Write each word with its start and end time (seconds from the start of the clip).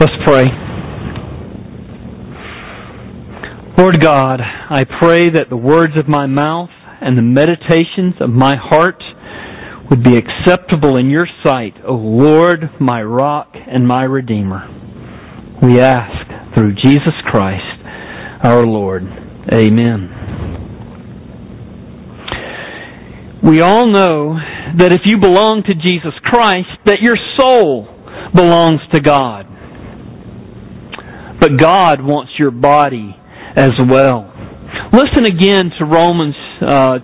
Let's 0.00 0.12
pray. 0.24 0.46
Lord 3.76 4.00
God, 4.00 4.40
I 4.40 4.84
pray 4.98 5.28
that 5.28 5.50
the 5.50 5.58
words 5.58 5.92
of 6.00 6.08
my 6.08 6.24
mouth 6.24 6.70
and 7.02 7.18
the 7.18 7.22
meditations 7.22 8.14
of 8.18 8.30
my 8.30 8.56
heart 8.56 9.02
would 9.90 10.02
be 10.02 10.16
acceptable 10.16 10.96
in 10.96 11.10
your 11.10 11.26
sight, 11.44 11.74
O 11.86 11.92
Lord, 11.92 12.70
my 12.80 13.02
rock 13.02 13.52
and 13.54 13.86
my 13.86 14.04
redeemer. 14.04 14.68
We 15.62 15.80
ask 15.80 16.54
through 16.54 16.76
Jesus 16.82 17.20
Christ, 17.30 17.84
our 18.42 18.64
Lord. 18.64 19.02
Amen. 19.52 20.16
We 23.42 23.60
all 23.60 23.86
know 23.86 24.36
that 24.78 24.94
if 24.94 25.00
you 25.04 25.18
belong 25.18 25.62
to 25.68 25.74
Jesus 25.74 26.18
Christ, 26.24 26.68
that 26.86 27.02
your 27.02 27.16
soul 27.38 27.86
belongs 28.34 28.80
to 28.94 29.00
God. 29.00 29.49
But 31.40 31.56
God 31.56 32.02
wants 32.02 32.32
your 32.38 32.50
body 32.50 33.16
as 33.56 33.72
well. 33.88 34.30
Listen 34.92 35.24
again 35.26 35.70
to 35.78 35.84
Romans 35.84 36.34
uh, 36.66 36.98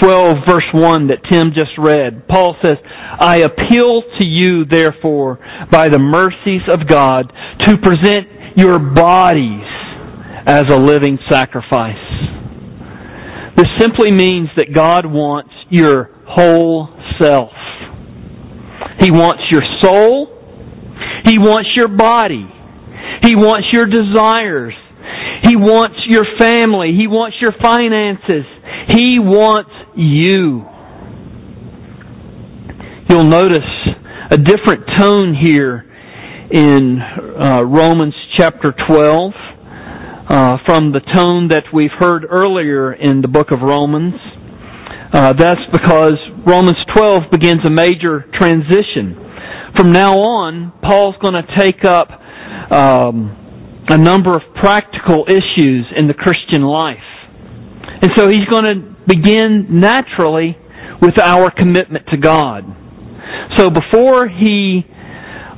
12 0.00 0.36
verse 0.48 0.68
1 0.72 1.08
that 1.08 1.18
Tim 1.30 1.52
just 1.54 1.72
read. 1.78 2.26
Paul 2.28 2.56
says, 2.62 2.74
I 3.18 3.38
appeal 3.38 4.02
to 4.18 4.24
you 4.24 4.64
therefore 4.64 5.38
by 5.70 5.88
the 5.88 5.98
mercies 5.98 6.62
of 6.72 6.86
God 6.88 7.32
to 7.60 7.76
present 7.78 8.56
your 8.56 8.78
bodies 8.78 9.66
as 10.46 10.64
a 10.70 10.76
living 10.76 11.18
sacrifice. 11.30 11.96
This 13.56 13.66
simply 13.80 14.10
means 14.10 14.48
that 14.56 14.74
God 14.74 15.06
wants 15.06 15.52
your 15.70 16.10
whole 16.26 16.88
self. 17.20 17.52
He 19.00 19.10
wants 19.10 19.42
your 19.50 19.62
soul. 19.82 20.28
He 21.24 21.38
wants 21.38 21.70
your 21.76 21.88
body. 21.88 22.53
He 23.22 23.34
wants 23.34 23.68
your 23.72 23.86
desires. 23.86 24.74
He 25.44 25.56
wants 25.56 25.96
your 26.08 26.24
family. 26.38 26.94
He 26.96 27.06
wants 27.06 27.36
your 27.40 27.52
finances. 27.62 28.44
He 28.90 29.18
wants 29.18 29.70
you. 29.96 30.64
You'll 33.08 33.24
notice 33.24 33.58
a 34.30 34.38
different 34.38 34.84
tone 34.98 35.36
here 35.40 35.84
in 36.50 36.98
uh, 37.00 37.62
Romans 37.62 38.14
chapter 38.36 38.72
12 38.88 39.32
uh, 40.28 40.56
from 40.64 40.92
the 40.92 41.00
tone 41.12 41.48
that 41.48 41.64
we've 41.72 41.92
heard 41.98 42.24
earlier 42.28 42.92
in 42.92 43.20
the 43.20 43.28
book 43.28 43.50
of 43.52 43.60
Romans. 43.60 44.14
Uh, 45.12 45.32
that's 45.34 45.60
because 45.70 46.16
Romans 46.46 46.78
12 46.96 47.30
begins 47.30 47.60
a 47.66 47.70
major 47.70 48.24
transition. 48.34 49.14
From 49.76 49.92
now 49.92 50.14
on, 50.14 50.72
Paul's 50.82 51.16
going 51.22 51.34
to 51.34 51.46
take 51.58 51.84
up 51.84 52.08
um, 52.70 53.84
a 53.88 53.98
number 53.98 54.34
of 54.34 54.42
practical 54.60 55.24
issues 55.28 55.86
in 55.96 56.06
the 56.08 56.14
Christian 56.14 56.62
life. 56.62 56.96
And 58.02 58.10
so 58.16 58.28
he's 58.28 58.46
going 58.50 58.64
to 58.64 58.96
begin 59.06 59.66
naturally 59.80 60.56
with 61.00 61.20
our 61.22 61.50
commitment 61.50 62.06
to 62.10 62.16
God. 62.16 62.64
So 63.58 63.68
before 63.70 64.28
he 64.28 64.82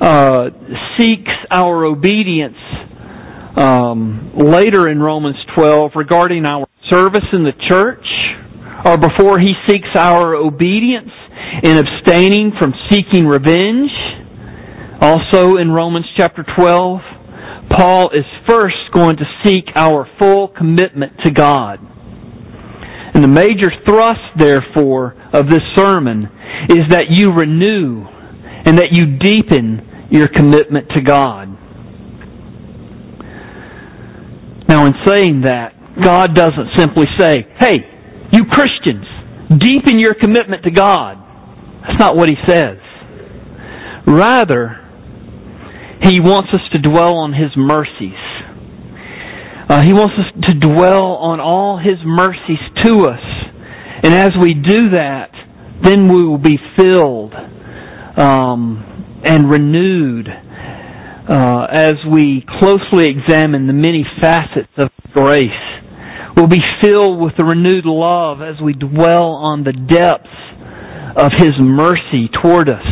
uh, 0.00 0.50
seeks 0.98 1.30
our 1.50 1.84
obedience 1.84 2.56
um, 3.56 4.32
later 4.36 4.90
in 4.90 4.98
Romans 5.00 5.36
12 5.56 5.92
regarding 5.94 6.44
our 6.44 6.66
service 6.90 7.24
in 7.32 7.44
the 7.44 7.52
church, 7.68 8.04
or 8.84 8.98
before 8.98 9.38
he 9.38 9.52
seeks 9.68 9.88
our 9.96 10.34
obedience 10.34 11.10
in 11.62 11.78
abstaining 11.78 12.52
from 12.58 12.74
seeking 12.90 13.26
revenge, 13.26 13.90
also 15.00 15.56
in 15.56 15.70
Romans 15.70 16.06
chapter 16.16 16.44
12, 16.56 17.00
Paul 17.70 18.10
is 18.12 18.24
first 18.48 18.76
going 18.92 19.16
to 19.16 19.24
seek 19.44 19.64
our 19.74 20.08
full 20.18 20.48
commitment 20.48 21.12
to 21.24 21.30
God. 21.30 21.78
And 23.14 23.24
the 23.24 23.28
major 23.28 23.70
thrust, 23.88 24.20
therefore, 24.38 25.16
of 25.32 25.48
this 25.48 25.62
sermon 25.74 26.24
is 26.68 26.82
that 26.90 27.06
you 27.10 27.32
renew 27.32 28.04
and 28.64 28.78
that 28.78 28.92
you 28.92 29.18
deepen 29.18 30.08
your 30.10 30.28
commitment 30.28 30.88
to 30.94 31.02
God. 31.02 31.48
Now, 34.68 34.86
in 34.86 34.94
saying 35.06 35.42
that, 35.42 35.72
God 36.02 36.34
doesn't 36.34 36.76
simply 36.76 37.06
say, 37.18 37.46
hey, 37.60 37.78
you 38.32 38.44
Christians, 38.50 39.06
deepen 39.48 39.98
your 39.98 40.14
commitment 40.14 40.64
to 40.64 40.70
God. 40.70 41.16
That's 41.82 41.98
not 41.98 42.16
what 42.16 42.28
He 42.28 42.36
says. 42.46 42.78
Rather, 44.06 44.85
He 46.02 46.20
wants 46.20 46.50
us 46.52 46.60
to 46.74 46.80
dwell 46.80 47.16
on 47.16 47.32
His 47.32 47.56
mercies. 47.56 48.20
Uh, 49.68 49.82
he 49.82 49.92
wants 49.92 50.14
us 50.14 50.48
to 50.48 50.54
dwell 50.54 51.18
on 51.18 51.40
all 51.40 51.78
His 51.78 51.98
mercies 52.04 52.62
to 52.84 53.06
us. 53.06 53.24
And 54.04 54.14
as 54.14 54.30
we 54.40 54.54
do 54.54 54.90
that, 54.90 55.30
then 55.82 56.08
we 56.08 56.22
will 56.22 56.38
be 56.38 56.58
filled 56.76 57.34
um, 58.16 59.20
and 59.24 59.50
renewed 59.50 60.28
uh, 61.28 61.66
as 61.72 61.94
we 62.10 62.44
closely 62.60 63.06
examine 63.10 63.66
the 63.66 63.72
many 63.72 64.04
facets 64.20 64.70
of 64.78 64.90
grace. 65.12 65.44
We'll 66.36 66.46
be 66.46 66.62
filled 66.82 67.20
with 67.20 67.32
the 67.36 67.44
renewed 67.44 67.86
love 67.86 68.42
as 68.42 68.62
we 68.62 68.74
dwell 68.74 69.32
on 69.32 69.64
the 69.64 69.72
depths 69.72 70.28
of 71.16 71.32
His 71.38 71.58
mercy 71.58 72.28
toward 72.42 72.68
us. 72.68 72.86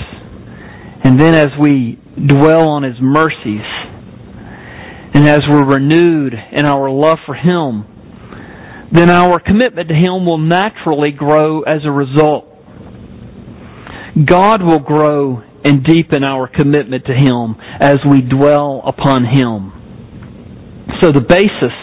And 1.05 1.21
then 1.21 1.35
as 1.35 1.49
we 1.61 2.01
dwell 2.17 2.69
on 2.69 2.83
His 2.83 2.97
mercies, 3.01 3.67
and 5.15 5.29
as 5.29 5.41
we're 5.49 5.65
renewed 5.67 6.35
in 6.53 6.65
our 6.65 6.91
love 6.91 7.19
for 7.27 7.35
Him, 7.35 7.87
then 8.93 9.11
our 9.11 9.41
commitment 9.41 9.89
to 9.89 9.95
Him 9.95 10.25
will 10.25 10.39
naturally 10.39 11.11
grow 11.11 11.63
as 11.63 11.83
a 11.85 11.91
result. 11.91 12.47
God 14.25 14.63
will 14.63 14.79
grow 14.79 15.43
and 15.65 15.83
deepen 15.83 16.25
our 16.25 16.47
commitment 16.47 17.05
to 17.07 17.13
Him 17.13 17.57
as 17.81 17.97
we 18.09 18.21
dwell 18.21 18.83
upon 18.87 19.25
Him. 19.25 19.73
So 21.03 21.11
the 21.11 21.25
basis 21.27 21.75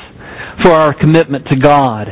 for 0.64 0.72
our 0.72 0.94
commitment 0.94 1.46
to 1.52 1.58
God 1.58 2.08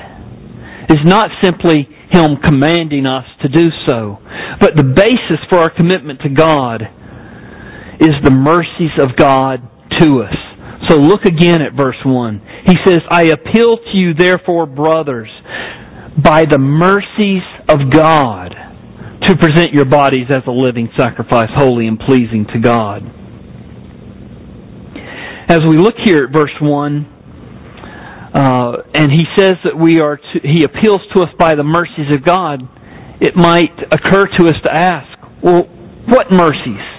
is 0.89 0.99
not 1.05 1.29
simply 1.41 1.87
Him 2.11 2.37
commanding 2.43 3.05
us 3.05 3.25
to 3.43 3.47
do 3.47 3.67
so, 3.87 4.17
but 4.59 4.71
the 4.75 4.83
basis 4.83 5.39
for 5.49 5.59
our 5.59 5.73
commitment 5.73 6.19
to 6.23 6.29
God 6.29 6.81
is 7.99 8.15
the 8.23 8.31
mercies 8.31 8.95
of 8.99 9.15
God 9.17 9.61
to 9.99 10.23
us. 10.23 10.35
So 10.89 10.97
look 10.97 11.25
again 11.25 11.61
at 11.61 11.73
verse 11.73 11.97
1. 12.05 12.41
He 12.65 12.75
says, 12.85 12.99
I 13.09 13.23
appeal 13.25 13.77
to 13.77 13.97
you 13.97 14.13
therefore, 14.13 14.65
brothers, 14.65 15.29
by 16.23 16.45
the 16.49 16.57
mercies 16.57 17.43
of 17.67 17.91
God, 17.91 18.55
to 19.27 19.35
present 19.37 19.73
your 19.73 19.85
bodies 19.85 20.27
as 20.29 20.43
a 20.47 20.51
living 20.51 20.89
sacrifice, 20.97 21.49
holy 21.55 21.87
and 21.87 21.99
pleasing 21.99 22.47
to 22.53 22.59
God. 22.59 23.03
As 25.49 25.59
we 25.69 25.77
look 25.77 25.95
here 26.03 26.25
at 26.25 26.33
verse 26.33 26.55
1, 26.61 27.05
uh, 28.33 28.71
and 28.93 29.11
he 29.11 29.25
says 29.37 29.55
that 29.65 29.75
we 29.77 29.99
are 29.99 30.17
to, 30.17 30.39
he 30.43 30.63
appeals 30.63 31.01
to 31.15 31.21
us 31.21 31.29
by 31.37 31.55
the 31.55 31.63
mercies 31.63 32.07
of 32.15 32.23
God, 32.23 32.61
it 33.19 33.35
might 33.35 33.75
occur 33.91 34.25
to 34.37 34.47
us 34.47 34.55
to 34.63 34.71
ask, 34.71 35.07
well, 35.43 35.63
what 36.07 36.31
mercies? 36.31 36.98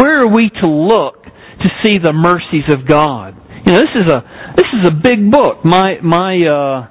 Where 0.00 0.20
are 0.20 0.32
we 0.32 0.50
to 0.62 0.68
look 0.68 1.24
to 1.24 1.68
see 1.84 1.98
the 1.98 2.12
mercies 2.12 2.64
of 2.68 2.88
God? 2.88 3.36
You 3.66 3.72
know, 3.72 3.80
this 3.80 3.94
is 3.96 4.10
a 4.10 4.54
this 4.56 4.66
is 4.80 4.88
a 4.88 4.92
big 4.92 5.30
book. 5.30 5.64
My 5.64 6.00
my 6.02 6.32
uh, 6.40 6.88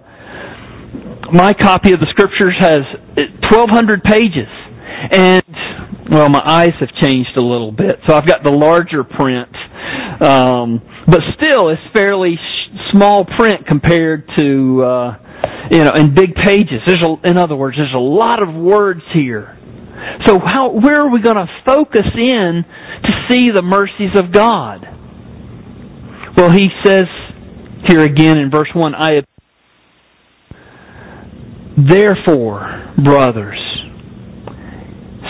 my 1.34 1.53
copy 1.53 1.92
of 1.92 2.00
the 2.00 2.08
scriptures 2.12 2.53
has 2.59 2.86
1,200 3.50 4.03
pages, 4.03 4.50
and 5.12 5.44
well, 6.12 6.30
my 6.30 6.42
eyes 6.46 6.74
have 6.80 6.90
changed 7.02 7.36
a 7.38 7.42
little 7.42 7.72
bit, 7.72 7.98
so 8.08 8.16
I've 8.16 8.28
got 8.28 8.44
the 8.44 8.52
larger 8.52 9.03
print. 9.03 9.50
Um, 10.22 10.81
but 11.07 11.22
still, 11.38 11.69
it's 11.69 11.81
fairly 11.94 12.36
small 12.92 13.25
print 13.38 13.66
compared 13.68 14.30
to 14.38 14.83
uh, 14.83 15.18
you 15.72 15.83
know, 15.83 15.92
in 15.95 16.13
big 16.13 16.33
pages. 16.36 16.81
There's 16.86 17.01
a, 17.01 17.30
in 17.30 17.38
other 17.38 17.56
words, 17.56 17.78
there's 17.78 17.94
a 17.95 18.01
lot 18.01 18.42
of 18.42 18.54
words 18.54 19.01
here. 19.13 19.56
So 20.25 20.39
how, 20.44 20.72
where 20.72 21.01
are 21.01 21.12
we 21.12 21.22
going 21.22 21.36
to 21.36 21.48
focus 21.66 22.07
in 22.16 22.63
to 23.04 23.12
see 23.30 23.50
the 23.54 23.62
mercies 23.62 24.16
of 24.16 24.31
God? 24.34 24.86
Well, 26.38 26.51
he 26.51 26.69
says 26.86 27.04
here 27.88 28.04
again 28.04 28.38
in 28.38 28.50
verse 28.51 28.69
1, 28.74 28.96
I 28.96 29.22
therefore, 31.78 32.94
brothers. 33.04 33.60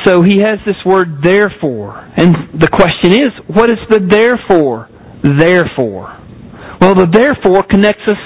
So 0.06 0.22
he 0.22 0.40
has 0.40 0.60
this 0.66 0.78
word 0.86 1.22
therefore. 1.24 1.98
And 2.16 2.60
the 2.60 2.70
question 2.72 3.14
is, 3.14 3.30
what 3.48 3.70
is 3.70 3.80
the 3.90 4.00
therefore? 4.00 4.90
Therefore. 5.22 6.16
Well, 6.82 6.96
the 6.96 7.08
therefore 7.12 7.64
connects 7.70 8.04
us 8.08 8.18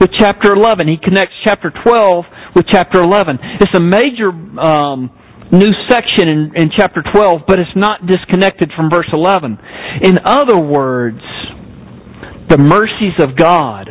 with 0.00 0.10
chapter 0.18 0.52
11. 0.52 0.88
He 0.88 0.96
connects 0.96 1.34
chapter 1.44 1.70
12 1.84 2.24
with 2.56 2.66
chapter 2.70 3.02
11. 3.02 3.38
It's 3.60 3.76
a 3.76 3.80
major 3.80 4.30
um, 4.58 5.10
new 5.52 5.72
section 5.88 6.28
in, 6.28 6.52
in 6.56 6.70
chapter 6.76 7.02
12, 7.14 7.42
but 7.46 7.58
it's 7.58 7.76
not 7.76 8.06
disconnected 8.06 8.70
from 8.76 8.90
verse 8.90 9.08
11. 9.12 9.58
In 10.02 10.18
other 10.24 10.58
words, 10.60 11.20
the 12.48 12.58
mercies 12.58 13.16
of 13.18 13.36
God 13.36 13.88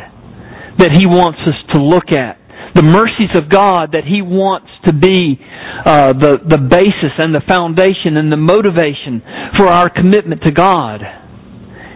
that 0.78 0.92
He 0.94 1.06
wants 1.08 1.40
us 1.46 1.58
to 1.74 1.82
look 1.82 2.12
at, 2.12 2.38
the 2.76 2.84
mercies 2.84 3.34
of 3.36 3.50
God 3.50 3.94
that 3.94 4.06
He 4.06 4.22
wants 4.22 4.70
to 4.86 4.94
be 4.94 5.40
uh, 5.86 6.14
the, 6.14 6.38
the 6.48 6.58
basis 6.58 7.14
and 7.18 7.34
the 7.34 7.42
foundation 7.48 8.18
and 8.18 8.32
the 8.32 8.38
motivation 8.38 9.22
for 9.58 9.68
our 9.68 9.90
commitment 9.90 10.44
to 10.44 10.52
God 10.52 11.02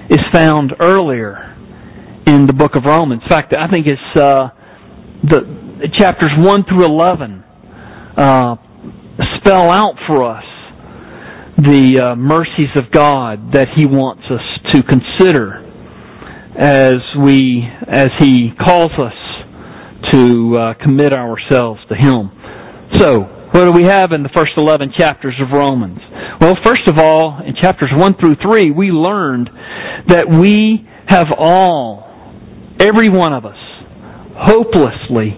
is 0.09 0.19
found 0.33 0.73
earlier 0.79 1.55
in 2.25 2.47
the 2.47 2.53
book 2.53 2.75
of 2.75 2.83
Romans. 2.85 3.21
In 3.23 3.29
fact, 3.29 3.53
I 3.57 3.69
think 3.69 3.87
it's 3.87 4.19
uh, 4.19 4.49
the 5.23 5.87
chapters 5.97 6.31
1 6.37 6.65
through 6.65 6.85
11 6.85 7.43
uh, 8.17 8.55
spell 9.39 9.69
out 9.69 9.95
for 10.07 10.23
us 10.23 10.43
the 11.57 12.01
uh, 12.01 12.15
mercies 12.15 12.71
of 12.75 12.91
God 12.91 13.53
that 13.53 13.67
He 13.75 13.85
wants 13.85 14.23
us 14.31 14.73
to 14.73 14.81
consider 14.83 15.61
as 16.57 16.95
we 17.23 17.63
as 17.87 18.09
He 18.19 18.49
calls 18.63 18.91
us 18.97 19.13
to 20.11 20.57
uh, 20.57 20.73
commit 20.83 21.13
ourselves 21.13 21.79
to 21.89 21.95
Him. 21.95 22.31
So, 22.97 23.21
what 23.51 23.65
do 23.65 23.71
we 23.75 23.83
have 23.83 24.11
in 24.11 24.23
the 24.23 24.29
first 24.35 24.51
11 24.57 24.93
chapters 24.97 25.35
of 25.41 25.51
Romans? 25.53 25.99
Well, 26.39 26.55
first 26.65 26.87
of 26.87 26.97
all, 26.97 27.41
in 27.45 27.55
chapters 27.61 27.91
1 27.95 28.15
through 28.19 28.35
3, 28.41 28.71
we 28.71 28.87
learned 28.87 29.49
that 30.07 30.25
we 30.27 30.87
have 31.07 31.27
all, 31.37 32.07
every 32.79 33.09
one 33.09 33.33
of 33.33 33.45
us, 33.45 33.57
hopelessly 34.35 35.37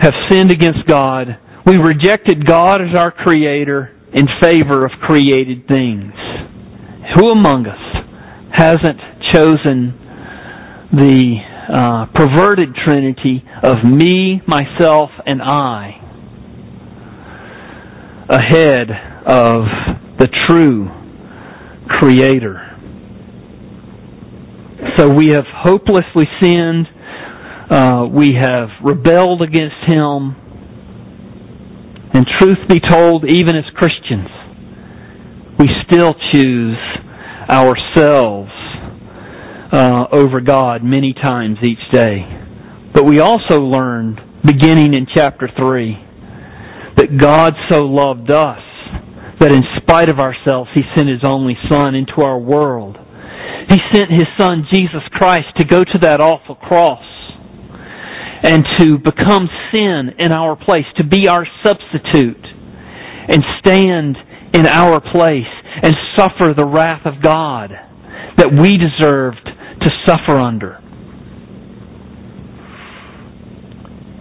have 0.00 0.14
sinned 0.30 0.50
against 0.50 0.86
God 0.86 1.38
we 1.66 1.78
rejected 1.78 2.46
God 2.46 2.80
as 2.80 2.96
our 2.96 3.10
creator 3.10 3.90
in 4.14 4.26
favor 4.40 4.86
of 4.86 4.92
created 5.02 5.66
things. 5.66 6.12
Who 7.16 7.30
among 7.30 7.66
us 7.66 8.06
hasn't 8.56 9.00
chosen 9.32 9.98
the 10.92 11.34
uh, 11.74 12.06
perverted 12.14 12.68
trinity 12.86 13.42
of 13.64 13.84
me, 13.84 14.40
myself, 14.46 15.10
and 15.26 15.42
I 15.42 16.00
ahead 18.28 18.88
of 19.26 19.64
the 20.20 20.28
true 20.48 20.88
creator? 21.98 22.62
So 24.98 25.08
we 25.08 25.30
have 25.30 25.44
hopelessly 25.52 26.26
sinned. 26.40 26.86
Uh, 27.68 28.06
we 28.08 28.34
have 28.40 28.68
rebelled 28.84 29.42
against 29.42 29.74
Him 29.88 30.45
and 32.16 32.26
truth 32.40 32.56
be 32.66 32.80
told, 32.80 33.24
even 33.28 33.56
as 33.56 33.64
Christians, 33.74 34.28
we 35.58 35.68
still 35.86 36.14
choose 36.32 36.78
ourselves 37.46 38.50
uh, 39.70 40.06
over 40.12 40.40
God 40.40 40.82
many 40.82 41.12
times 41.12 41.58
each 41.62 41.92
day. 41.92 42.24
But 42.94 43.04
we 43.04 43.20
also 43.20 43.60
learned, 43.60 44.18
beginning 44.46 44.94
in 44.94 45.06
chapter 45.14 45.50
3, 45.58 45.92
that 46.96 47.18
God 47.20 47.52
so 47.68 47.82
loved 47.82 48.30
us 48.30 48.62
that 49.38 49.52
in 49.52 49.62
spite 49.76 50.08
of 50.08 50.18
ourselves, 50.18 50.70
He 50.74 50.80
sent 50.94 51.10
His 51.10 51.20
only 51.22 51.58
Son 51.70 51.94
into 51.94 52.22
our 52.22 52.38
world. 52.38 52.96
He 53.68 53.76
sent 53.92 54.10
His 54.10 54.26
Son, 54.40 54.66
Jesus 54.72 55.02
Christ, 55.12 55.48
to 55.58 55.66
go 55.66 55.80
to 55.80 55.98
that 56.00 56.22
awful 56.22 56.54
cross 56.54 57.04
and 58.42 58.64
to 58.78 58.98
become 58.98 59.48
sin 59.72 60.10
in 60.18 60.32
our 60.32 60.56
place, 60.56 60.84
to 60.98 61.04
be 61.04 61.28
our 61.28 61.46
substitute 61.64 62.44
and 63.28 63.42
stand 63.60 64.16
in 64.54 64.66
our 64.66 65.00
place 65.00 65.50
and 65.82 65.94
suffer 66.16 66.54
the 66.56 66.66
wrath 66.66 67.04
of 67.04 67.22
God 67.22 67.70
that 68.36 68.52
we 68.52 68.72
deserved 68.78 69.48
to 69.80 69.90
suffer 70.06 70.36
under. 70.38 70.80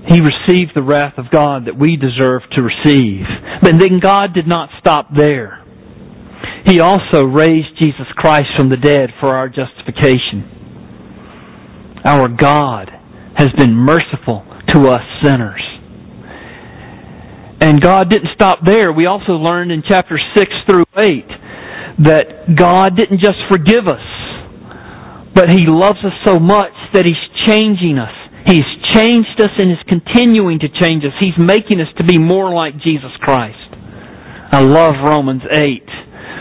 He 0.07 0.21
received 0.21 0.71
the 0.75 0.83
wrath 0.83 1.18
of 1.18 1.31
God 1.31 1.65
that 1.65 1.77
we 1.79 1.97
deserve 1.97 2.44
to 2.56 2.61
receive. 2.61 3.25
But 3.61 3.79
then 3.79 4.00
God 4.01 4.33
did 4.33 4.47
not 4.47 4.69
stop 4.79 5.09
there. 5.18 5.63
He 6.65 6.79
also 6.79 7.25
raised 7.25 7.77
Jesus 7.79 8.07
Christ 8.15 8.47
from 8.57 8.69
the 8.69 8.77
dead 8.77 9.09
for 9.19 9.35
our 9.35 9.50
justification. 9.50 10.51
Our 12.06 12.27
God 12.27 12.91
has 13.35 13.49
been 13.57 13.73
merciful 13.73 14.45
to 14.73 14.87
us 14.87 15.01
sinners. 15.23 15.61
And 17.61 17.81
God 17.81 18.09
didn't 18.09 18.29
stop 18.35 18.59
there. 18.65 18.91
We 18.91 19.05
also 19.05 19.33
learned 19.33 19.71
in 19.71 19.83
chapter 19.87 20.19
6 20.35 20.51
through 20.69 20.83
8 21.01 21.25
that 22.05 22.55
God 22.55 22.97
didn't 22.97 23.21
just 23.21 23.39
forgive 23.49 23.87
us, 23.87 24.03
but 25.33 25.49
He 25.49 25.63
loves 25.65 25.99
us 26.03 26.13
so 26.25 26.39
much 26.39 26.75
that 26.93 27.05
He's 27.05 27.19
changing 27.47 27.97
us. 27.97 28.11
He's 28.45 28.67
changed 28.93 29.39
us 29.39 29.51
and 29.57 29.71
is 29.71 29.83
continuing 29.87 30.59
to 30.59 30.67
change 30.69 31.03
us. 31.03 31.11
He's 31.19 31.37
making 31.39 31.81
us 31.81 31.87
to 31.97 32.03
be 32.05 32.19
more 32.19 32.53
like 32.53 32.73
Jesus 32.85 33.11
Christ. 33.19 33.57
I 34.51 34.61
love 34.61 34.93
Romans 35.03 35.41
8 35.51 36.05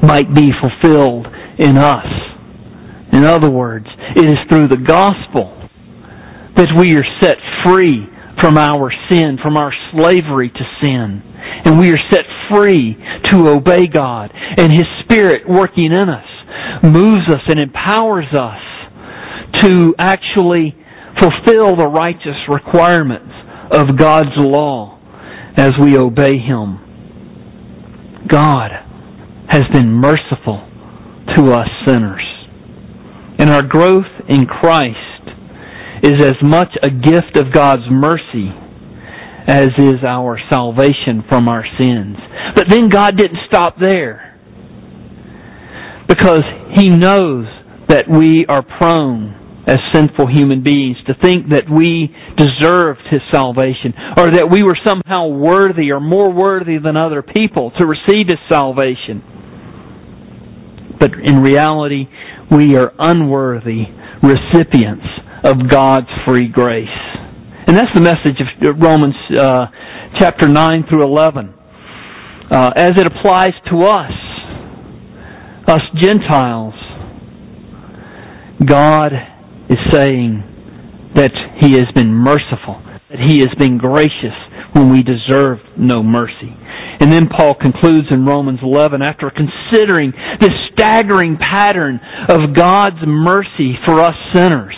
might 0.00 0.34
be 0.34 0.50
fulfilled 0.60 1.26
in 1.58 1.76
us. 1.76 2.06
In 3.12 3.26
other 3.26 3.50
words, 3.50 3.86
it 4.16 4.24
is 4.24 4.38
through 4.48 4.68
the 4.68 4.82
gospel 4.86 5.58
that 6.56 6.68
we 6.78 6.94
are 6.96 7.04
set 7.20 7.36
free 7.64 8.06
from 8.40 8.56
our 8.56 8.90
sin, 9.10 9.38
from 9.42 9.56
our 9.56 9.72
slavery 9.92 10.48
to 10.48 10.64
sin. 10.84 11.22
And 11.64 11.78
we 11.78 11.92
are 11.92 11.98
set 12.10 12.22
free 12.50 12.96
to 13.30 13.48
obey 13.48 13.86
God. 13.86 14.30
And 14.56 14.72
His 14.72 14.86
Spirit 15.04 15.42
working 15.48 15.92
in 15.92 16.08
us 16.08 16.26
moves 16.82 17.28
us 17.28 17.42
and 17.48 17.60
empowers 17.60 18.26
us 18.32 19.62
to 19.62 19.94
actually 19.98 20.74
fulfill 21.20 21.76
the 21.76 21.88
righteous 21.88 22.40
requirements 22.48 23.32
of 23.70 23.98
God's 23.98 24.34
law 24.36 24.98
as 25.56 25.72
we 25.80 25.96
obey 25.96 26.38
Him. 26.38 26.78
God 28.28 28.70
has 29.52 29.64
been 29.70 29.92
merciful 29.92 30.66
to 31.36 31.52
us 31.52 31.68
sinners. 31.86 32.24
And 33.38 33.50
our 33.50 33.62
growth 33.62 34.08
in 34.26 34.46
Christ 34.46 34.96
is 36.02 36.22
as 36.22 36.36
much 36.42 36.70
a 36.82 36.88
gift 36.88 37.36
of 37.36 37.52
God's 37.52 37.82
mercy 37.90 38.48
as 39.46 39.68
is 39.76 40.00
our 40.08 40.40
salvation 40.48 41.22
from 41.28 41.48
our 41.48 41.64
sins. 41.78 42.16
But 42.56 42.70
then 42.70 42.88
God 42.88 43.18
didn't 43.18 43.40
stop 43.46 43.76
there. 43.78 44.40
Because 46.08 46.44
He 46.74 46.88
knows 46.88 47.44
that 47.88 48.04
we 48.08 48.46
are 48.48 48.64
prone 48.78 49.64
as 49.66 49.78
sinful 49.92 50.28
human 50.32 50.62
beings 50.62 50.96
to 51.06 51.14
think 51.22 51.50
that 51.50 51.64
we 51.68 52.08
deserved 52.38 53.02
His 53.10 53.20
salvation 53.30 53.92
or 54.16 54.30
that 54.30 54.48
we 54.50 54.62
were 54.62 54.78
somehow 54.82 55.28
worthy 55.28 55.90
or 55.90 56.00
more 56.00 56.32
worthy 56.32 56.78
than 56.82 56.96
other 56.96 57.22
people 57.22 57.70
to 57.78 57.86
receive 57.86 58.28
His 58.28 58.40
salvation 58.50 59.22
but 61.02 61.18
in 61.18 61.42
reality, 61.42 62.04
we 62.52 62.76
are 62.76 62.92
unworthy 62.96 63.82
recipients 64.22 65.02
of 65.42 65.68
God's 65.68 66.06
free 66.24 66.46
grace. 66.46 66.86
And 67.66 67.76
that's 67.76 67.90
the 67.92 68.00
message 68.00 68.38
of 68.40 68.76
Romans 68.80 69.16
uh, 69.36 69.66
chapter 70.20 70.46
9 70.46 70.84
through 70.88 71.02
11. 71.02 71.54
Uh, 72.52 72.70
as 72.76 72.92
it 72.96 73.04
applies 73.04 73.50
to 73.72 73.78
us, 73.80 74.12
us 75.66 75.80
Gentiles, 76.00 76.74
God 78.64 79.12
is 79.70 79.78
saying 79.90 80.44
that 81.16 81.32
He 81.60 81.72
has 81.72 81.86
been 81.96 82.14
merciful, 82.14 82.80
that 83.10 83.18
He 83.26 83.40
has 83.40 83.50
been 83.58 83.76
gracious 83.76 84.38
when 84.72 84.92
we 84.92 85.02
deserve 85.02 85.58
no 85.76 86.00
mercy. 86.00 86.54
And 87.02 87.12
then 87.12 87.26
Paul 87.26 87.54
concludes 87.58 88.06
in 88.12 88.24
Romans 88.24 88.60
11 88.62 89.02
after 89.02 89.28
considering 89.28 90.12
this 90.40 90.54
staggering 90.72 91.36
pattern 91.36 91.98
of 92.28 92.54
God's 92.54 93.02
mercy 93.04 93.74
for 93.84 93.98
us 94.00 94.14
sinners. 94.32 94.76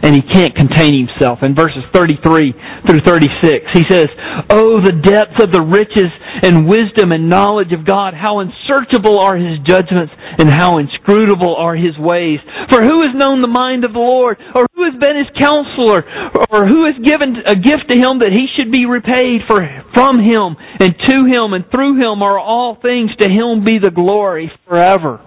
and 0.00 0.14
he 0.14 0.22
can't 0.22 0.54
contain 0.54 0.94
himself. 0.94 1.40
In 1.42 1.56
verses 1.58 1.82
33 1.92 2.54
through 2.86 3.02
36, 3.04 3.66
he 3.74 3.82
says, 3.90 4.06
Oh, 4.48 4.78
the 4.78 4.94
depths 4.94 5.42
of 5.42 5.50
the 5.50 5.60
riches 5.60 6.08
and 6.42 6.68
wisdom 6.70 7.10
and 7.10 7.28
knowledge 7.28 7.72
of 7.74 7.84
God! 7.84 8.14
How 8.14 8.38
unsearchable 8.38 9.18
are 9.18 9.34
his 9.36 9.58
judgments 9.66 10.14
and 10.38 10.48
how 10.48 10.78
inscrutable 10.78 11.54
are 11.58 11.74
his 11.74 11.98
ways! 11.98 12.38
For 12.70 12.80
who 12.82 13.02
has 13.02 13.14
known 13.14 13.42
the 13.42 13.50
mind 13.50 13.84
of 13.84 13.92
the 13.92 13.98
Lord? 13.98 14.38
Or 14.54 14.66
who 14.74 14.84
has 14.86 14.94
been 14.96 15.18
his 15.18 15.30
counselor? 15.34 16.06
Or 16.54 16.66
who 16.66 16.86
has 16.86 16.96
given 17.02 17.42
a 17.42 17.58
gift 17.58 17.90
to 17.90 17.96
him 17.98 18.22
that 18.22 18.30
he 18.30 18.46
should 18.54 18.70
be 18.70 18.86
repaid? 18.86 19.42
For 19.50 19.58
from 19.94 20.22
him 20.22 20.54
and 20.78 20.94
to 20.94 21.16
him 21.26 21.52
and 21.52 21.66
through 21.70 21.98
him 21.98 22.22
are 22.22 22.38
all 22.38 22.78
things. 22.80 23.10
To 23.20 23.28
him 23.28 23.64
be 23.66 23.82
the 23.82 23.90
glory 23.90 24.50
forever. 24.66 25.20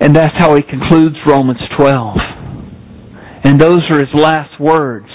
And 0.00 0.14
that's 0.14 0.34
how 0.38 0.54
he 0.56 0.62
concludes 0.62 1.16
Romans 1.26 1.60
12. 1.78 2.16
And 3.44 3.60
those 3.60 3.82
are 3.90 3.98
his 3.98 4.14
last 4.14 4.58
words 4.60 5.08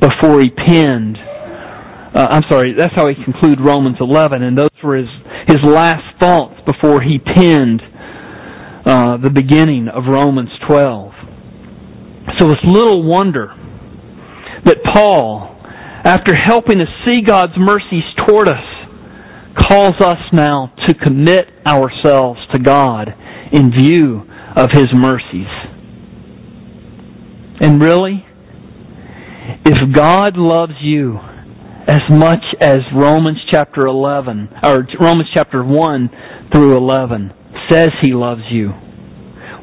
before 0.00 0.40
he 0.40 0.50
penned. 0.50 1.18
Uh, 2.14 2.28
I'm 2.30 2.42
sorry, 2.48 2.74
that's 2.78 2.94
how 2.94 3.08
he 3.08 3.14
concluded 3.24 3.58
Romans 3.58 3.96
11, 3.98 4.42
and 4.42 4.56
those 4.56 4.70
were 4.84 4.96
his, 4.96 5.10
his 5.46 5.58
last 5.62 6.04
thoughts 6.20 6.54
before 6.66 7.02
he 7.02 7.18
penned 7.18 7.82
uh, 8.86 9.16
the 9.18 9.30
beginning 9.30 9.88
of 9.88 10.04
Romans 10.08 10.50
12. 10.68 11.12
So 12.38 12.50
it's 12.50 12.60
little 12.64 13.02
wonder 13.06 13.48
that 14.64 14.78
Paul, 14.92 15.56
after 16.04 16.34
helping 16.34 16.80
us 16.80 16.88
see 17.04 17.22
God's 17.26 17.52
mercies 17.56 18.04
toward 18.26 18.48
us, 18.48 18.64
calls 19.68 20.00
us 20.00 20.18
now 20.32 20.72
to 20.86 20.94
commit 20.94 21.46
ourselves 21.66 22.40
to 22.52 22.58
God 22.58 23.08
in 23.52 23.70
view 23.70 24.22
of 24.56 24.68
His 24.72 24.88
mercies. 24.94 25.48
And 27.60 27.80
really, 27.80 28.24
if 29.64 29.78
God 29.94 30.36
loves 30.36 30.74
you 30.82 31.18
as 31.86 32.00
much 32.10 32.44
as 32.60 32.78
Romans 32.94 33.38
chapter 33.50 33.86
11, 33.86 34.48
or 34.62 34.86
Romans 35.00 35.28
chapter 35.34 35.64
1 35.64 36.10
through 36.52 36.76
11 36.76 37.32
says 37.70 37.88
He 38.02 38.12
loves 38.12 38.42
you, 38.50 38.70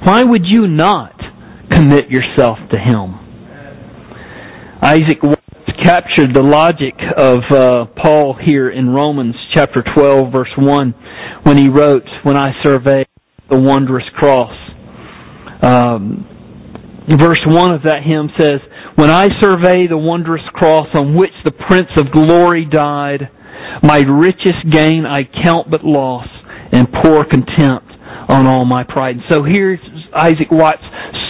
why 0.04 0.24
would 0.24 0.44
you 0.46 0.68
not 0.68 1.14
commit 1.70 2.10
yourself 2.10 2.58
to 2.72 2.78
Him? 2.78 3.16
Isaac 4.82 5.20
captured 5.84 6.34
the 6.36 6.44
logic 6.44 6.94
of 7.18 7.40
uh, 7.50 7.86
Paul 8.04 8.38
here 8.46 8.70
in 8.70 8.90
Romans 8.90 9.36
chapter 9.54 9.84
12 9.96 10.32
verse 10.32 10.50
1 10.58 10.94
when 11.44 11.58
he 11.58 11.70
wrote, 11.70 12.04
When 12.24 12.38
I 12.38 12.52
survey 12.64 13.06
the 13.50 13.60
wondrous 13.60 14.06
cross. 14.16 14.54
Um, 15.62 16.26
verse 17.20 17.42
1 17.46 17.72
of 17.72 17.84
that 17.84 18.02
hymn 18.06 18.30
says, 18.40 18.60
When 19.02 19.10
I 19.10 19.30
survey 19.42 19.88
the 19.90 19.98
wondrous 19.98 20.44
cross 20.54 20.86
on 20.94 21.16
which 21.16 21.34
the 21.44 21.52
Prince 21.52 21.90
of 21.98 22.12
Glory 22.12 22.68
died, 22.72 23.32
my 23.82 23.98
richest 23.98 24.70
gain 24.72 25.08
I 25.10 25.22
count 25.44 25.72
but 25.72 25.84
loss 25.84 26.28
and 26.72 26.88
pour 27.02 27.26
contempt 27.26 27.90
on 28.30 28.46
all 28.46 28.64
my 28.64 28.84
pride. 28.84 29.16
So 29.28 29.44
here's 29.44 29.80
Isaac 30.16 30.52
Watts 30.52 30.84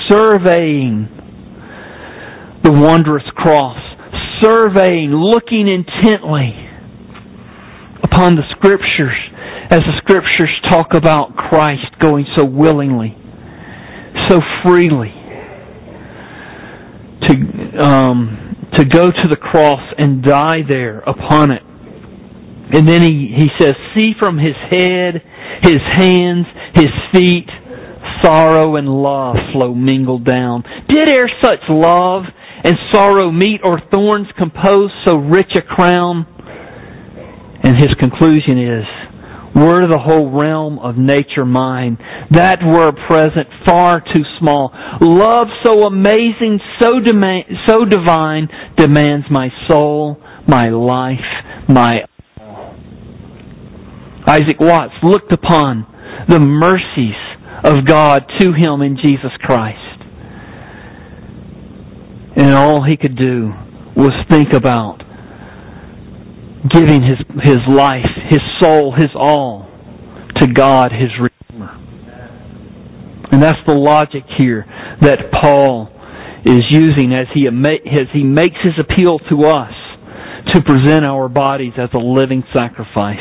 surveying 0.09 1.07
the 2.61 2.73
wondrous 2.73 3.23
cross, 3.37 3.79
surveying, 4.41 5.11
looking 5.11 5.69
intently 5.69 6.51
upon 8.03 8.35
the 8.35 8.43
scriptures 8.51 9.15
as 9.71 9.79
the 9.79 9.95
scriptures 10.03 10.51
talk 10.69 10.93
about 10.93 11.37
Christ 11.37 11.87
going 12.01 12.25
so 12.37 12.43
willingly, 12.43 13.15
so 14.27 14.41
freely 14.61 15.20
um, 17.79 18.69
to 18.77 18.85
go 18.85 19.09
to 19.09 19.27
the 19.29 19.37
cross 19.37 19.81
and 19.97 20.23
die 20.23 20.59
there 20.67 20.99
upon 20.99 21.51
it. 21.51 21.61
And 22.73 22.87
then 22.87 23.01
he, 23.01 23.33
he 23.35 23.47
says, 23.59 23.73
See 23.97 24.13
from 24.19 24.37
his 24.37 24.55
head, 24.69 25.21
his 25.63 25.79
hands, 25.97 26.45
his 26.73 26.87
feet, 27.13 27.49
sorrow 28.21 28.75
and 28.75 28.87
love 28.87 29.35
flow 29.51 29.73
mingled 29.73 30.25
down. 30.25 30.63
Did 30.87 31.09
e'er 31.09 31.27
such 31.43 31.59
love 31.69 32.23
and 32.63 32.75
sorrow 32.93 33.31
meet 33.31 33.61
or 33.63 33.81
thorns 33.91 34.27
compose 34.39 34.91
so 35.05 35.17
rich 35.17 35.51
a 35.55 35.61
crown? 35.61 36.25
And 37.63 37.77
his 37.77 37.93
conclusion 37.99 38.57
is, 38.57 38.85
were 39.55 39.87
the 39.87 39.99
whole 39.99 40.31
realm 40.31 40.79
of 40.79 40.97
nature 40.97 41.45
mine, 41.45 41.97
that 42.31 42.59
were 42.63 42.91
present 43.07 43.47
far 43.65 43.99
too 43.99 44.23
small. 44.39 44.71
Love 45.01 45.47
so 45.65 45.83
amazing, 45.83 46.59
so, 46.81 46.99
demand, 46.99 47.45
so 47.67 47.83
divine, 47.83 48.47
demands 48.77 49.25
my 49.29 49.49
soul, 49.69 50.17
my 50.47 50.67
life, 50.67 51.19
my 51.67 51.95
all. 52.39 52.75
Isaac 54.27 54.59
Watts 54.59 54.93
looked 55.03 55.33
upon 55.33 55.85
the 56.29 56.39
mercies 56.39 57.15
of 57.63 57.85
God 57.85 58.23
to 58.39 58.53
him 58.53 58.81
in 58.81 58.97
Jesus 59.03 59.31
Christ. 59.41 59.77
And 62.35 62.53
all 62.53 62.83
he 62.87 62.95
could 62.95 63.17
do 63.17 63.51
was 63.95 64.11
think 64.29 64.53
about 64.53 65.00
giving 66.69 67.01
his, 67.01 67.17
his 67.43 67.59
life, 67.67 68.05
his 68.29 68.39
soul, 68.61 68.93
his 68.95 69.09
all 69.15 69.67
to 70.39 70.47
God, 70.47 70.91
his 70.91 71.09
Redeemer. 71.19 71.77
And 73.31 73.41
that's 73.41 73.57
the 73.65 73.73
logic 73.73 74.23
here 74.37 74.65
that 75.01 75.31
Paul 75.41 75.89
is 76.45 76.61
using 76.69 77.13
as 77.13 77.27
he, 77.33 77.47
as 77.47 78.07
he 78.13 78.23
makes 78.23 78.57
his 78.61 78.73
appeal 78.79 79.19
to 79.29 79.47
us 79.47 79.73
to 80.53 80.61
present 80.61 81.07
our 81.07 81.29
bodies 81.29 81.73
as 81.77 81.89
a 81.93 81.97
living 81.97 82.43
sacrifice. 82.53 83.17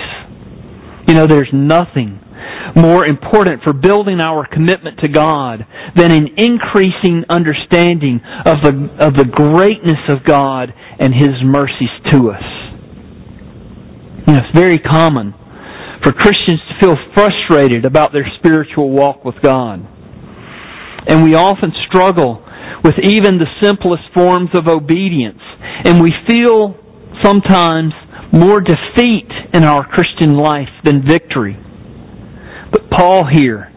You 1.06 1.14
know, 1.14 1.26
there's 1.26 1.50
nothing 1.52 2.20
more 2.76 3.06
important 3.06 3.62
for 3.62 3.72
building 3.72 4.20
our 4.20 4.46
commitment 4.46 4.98
to 5.02 5.08
God 5.08 5.66
than 5.96 6.12
an 6.12 6.28
increasing 6.36 7.24
understanding 7.28 8.20
of 8.46 8.62
the, 8.62 8.88
of 9.00 9.14
the 9.14 9.24
greatness 9.24 10.00
of 10.08 10.24
God 10.24 10.72
and 10.98 11.12
His 11.14 11.42
mercies 11.44 11.90
to 12.12 12.30
us. 12.30 12.59
You 14.26 14.34
know, 14.34 14.40
it's 14.44 14.58
very 14.58 14.78
common 14.78 15.34
for 16.04 16.12
Christians 16.12 16.60
to 16.68 16.74
feel 16.80 16.96
frustrated 17.14 17.84
about 17.84 18.12
their 18.12 18.26
spiritual 18.38 18.90
walk 18.90 19.24
with 19.24 19.36
God. 19.42 19.86
And 21.06 21.24
we 21.24 21.34
often 21.34 21.72
struggle 21.88 22.44
with 22.84 22.94
even 23.02 23.38
the 23.38 23.48
simplest 23.62 24.04
forms 24.14 24.50
of 24.54 24.66
obedience. 24.66 25.40
And 25.84 26.02
we 26.02 26.10
feel 26.28 26.76
sometimes 27.22 27.92
more 28.32 28.60
defeat 28.60 29.28
in 29.52 29.64
our 29.64 29.86
Christian 29.86 30.34
life 30.36 30.68
than 30.84 31.06
victory. 31.06 31.56
But 32.70 32.90
Paul 32.90 33.24
here 33.30 33.72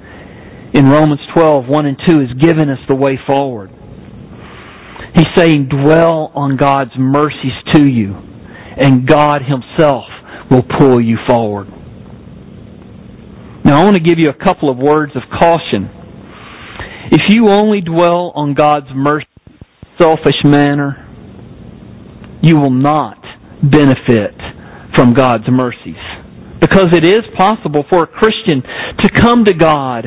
in 0.73 0.85
Romans 0.85 1.21
12, 1.33 1.67
1 1.67 1.85
and 1.85 1.97
2 2.07 2.19
has 2.19 2.33
given 2.39 2.69
us 2.69 2.79
the 2.87 2.95
way 2.95 3.17
forward. 3.27 3.71
He's 5.15 5.25
saying, 5.35 5.69
dwell 5.69 6.31
on 6.35 6.57
God's 6.57 6.91
mercies 6.97 7.53
to 7.73 7.85
you, 7.85 8.15
and 8.77 9.07
God 9.07 9.41
Himself 9.41 10.05
will 10.53 10.63
pull 10.79 11.01
you 11.01 11.17
forward. 11.27 11.67
Now 13.65 13.81
I 13.81 13.83
want 13.83 13.95
to 13.95 14.03
give 14.03 14.19
you 14.19 14.29
a 14.29 14.45
couple 14.45 14.69
of 14.69 14.77
words 14.77 15.13
of 15.15 15.23
caution. 15.39 15.89
If 17.11 17.21
you 17.29 17.49
only 17.49 17.81
dwell 17.81 18.31
on 18.35 18.53
God's 18.53 18.87
mercy 18.93 19.27
selfish 19.99 20.39
manner, 20.43 20.99
you 22.41 22.57
will 22.57 22.71
not 22.71 23.17
benefit 23.63 24.35
from 24.95 25.13
God's 25.13 25.45
mercies. 25.49 26.01
Because 26.59 26.87
it 26.93 27.05
is 27.05 27.21
possible 27.37 27.83
for 27.89 28.03
a 28.03 28.07
Christian 28.07 28.61
to 28.61 29.09
come 29.09 29.45
to 29.45 29.53
God 29.53 30.05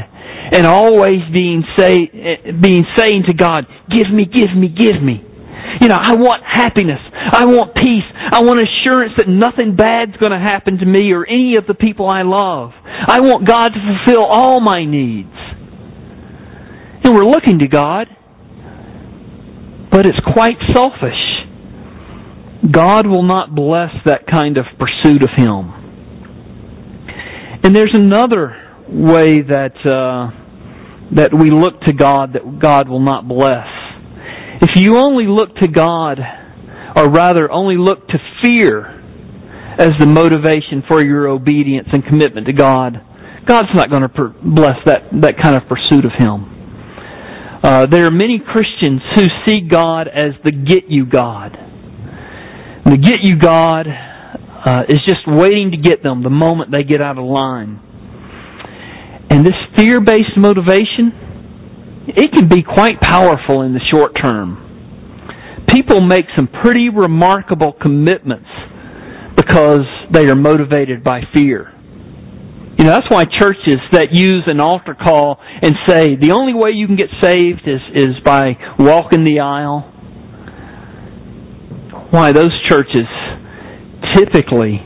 and 0.53 0.67
always 0.67 1.21
being 1.33 1.65
say 1.76 2.11
eh, 2.12 2.53
being 2.53 2.85
saying 2.97 3.25
to 3.29 3.35
God, 3.35 3.67
"Give 3.91 4.12
me, 4.12 4.25
give 4.25 4.57
me, 4.57 4.69
give 4.69 5.03
me." 5.03 5.25
You 5.80 5.88
know, 5.88 5.99
I 5.99 6.14
want 6.14 6.42
happiness. 6.44 7.00
I 7.14 7.44
want 7.46 7.75
peace. 7.75 8.06
I 8.32 8.42
want 8.42 8.61
assurance 8.61 9.12
that 9.18 9.28
nothing 9.28 9.76
bad's 9.76 10.16
going 10.18 10.32
to 10.32 10.38
happen 10.38 10.78
to 10.78 10.87
me 10.87 11.12
or 11.14 11.26
any 11.26 11.56
of 11.58 11.66
the 11.66 11.75
people 11.75 12.08
I 12.08 12.23
love. 12.23 12.70
I 12.85 13.20
want 13.20 13.46
God 13.46 13.68
to 13.68 13.80
fulfill 13.80 14.25
all 14.25 14.61
my 14.61 14.85
needs. 14.85 15.35
And 17.04 17.14
we're 17.14 17.28
looking 17.28 17.61
to 17.61 17.68
God, 17.68 18.08
but 19.92 20.06
it's 20.06 20.18
quite 20.32 20.56
selfish. 20.75 21.23
God 22.70 23.06
will 23.06 23.23
not 23.23 23.54
bless 23.54 23.90
that 24.06 24.26
kind 24.26 24.58
of 24.58 24.64
pursuit 24.78 25.23
of 25.23 25.30
Him. 25.37 25.73
And 27.62 27.76
there's 27.76 27.94
another 27.94 28.56
way 28.88 29.42
that 29.42 29.76
uh, 29.85 30.30
that 31.14 31.30
we 31.32 31.50
look 31.50 31.80
to 31.82 31.92
God 31.92 32.32
that 32.32 32.58
God 32.61 32.88
will 32.88 33.04
not 33.04 33.28
bless. 33.28 33.66
If 34.62 34.70
you 34.76 34.96
only 34.96 35.26
look 35.26 35.54
to 35.56 35.68
God, 35.68 36.18
or 36.96 37.10
rather 37.10 37.50
only 37.50 37.76
look 37.76 38.08
to 38.08 38.18
fear 38.42 38.86
as 39.78 39.90
the 40.00 40.06
motivation 40.06 40.82
for 40.88 41.04
your 41.04 41.28
obedience 41.28 41.88
and 41.92 42.04
commitment 42.04 42.46
to 42.46 42.54
God, 42.54 42.96
God's 43.46 43.68
not 43.75 43.90
going 43.90 44.02
to 44.02 44.34
bless 44.42 44.76
that, 44.86 45.12
that 45.20 45.34
kind 45.40 45.56
of 45.56 45.62
pursuit 45.68 46.04
of 46.04 46.12
Him. 46.18 46.56
Uh, 47.62 47.86
there 47.86 48.06
are 48.06 48.10
many 48.10 48.40
Christians 48.40 49.02
who 49.14 49.26
see 49.46 49.68
God 49.68 50.08
as 50.08 50.32
the 50.44 50.52
get 50.52 50.88
you 50.88 51.04
God. 51.04 51.52
The 52.84 52.96
get 52.96 53.18
you 53.22 53.38
God 53.38 53.86
uh, 53.86 54.82
is 54.88 54.98
just 55.06 55.26
waiting 55.26 55.72
to 55.72 55.76
get 55.76 56.02
them 56.02 56.22
the 56.22 56.30
moment 56.30 56.70
they 56.70 56.84
get 56.84 57.02
out 57.02 57.18
of 57.18 57.25
line. 57.25 57.80
And 59.28 59.44
this 59.44 59.58
fear 59.76 60.00
based 60.00 60.36
motivation, 60.36 61.12
it 62.08 62.32
can 62.32 62.48
be 62.48 62.62
quite 62.62 63.00
powerful 63.00 63.62
in 63.62 63.72
the 63.72 63.80
short 63.92 64.12
term. 64.22 64.62
People 65.72 66.00
make 66.00 66.26
some 66.36 66.48
pretty 66.62 66.88
remarkable 66.88 67.72
commitments 67.72 68.48
because 69.36 69.84
they 70.12 70.28
are 70.28 70.36
motivated 70.36 71.02
by 71.02 71.20
fear. 71.34 71.72
You 72.78 72.84
know, 72.84 72.90
that's 72.92 73.10
why 73.10 73.25
churches 73.25 73.78
that 73.92 74.08
use 74.12 74.44
an 74.46 74.60
altar 74.60 74.94
call 74.94 75.38
and 75.40 75.75
say 75.88 76.14
the 76.14 76.32
only 76.32 76.52
way 76.54 76.70
you 76.75 76.86
can 76.86 76.96
get 76.96 77.08
saved 77.22 77.62
is, 77.66 77.80
is 77.94 78.14
by 78.25 78.52
walking 78.78 79.25
the 79.25 79.40
aisle. 79.40 79.92
Why 82.10 82.32
those 82.32 82.52
churches 82.68 83.08
typically 84.14 84.80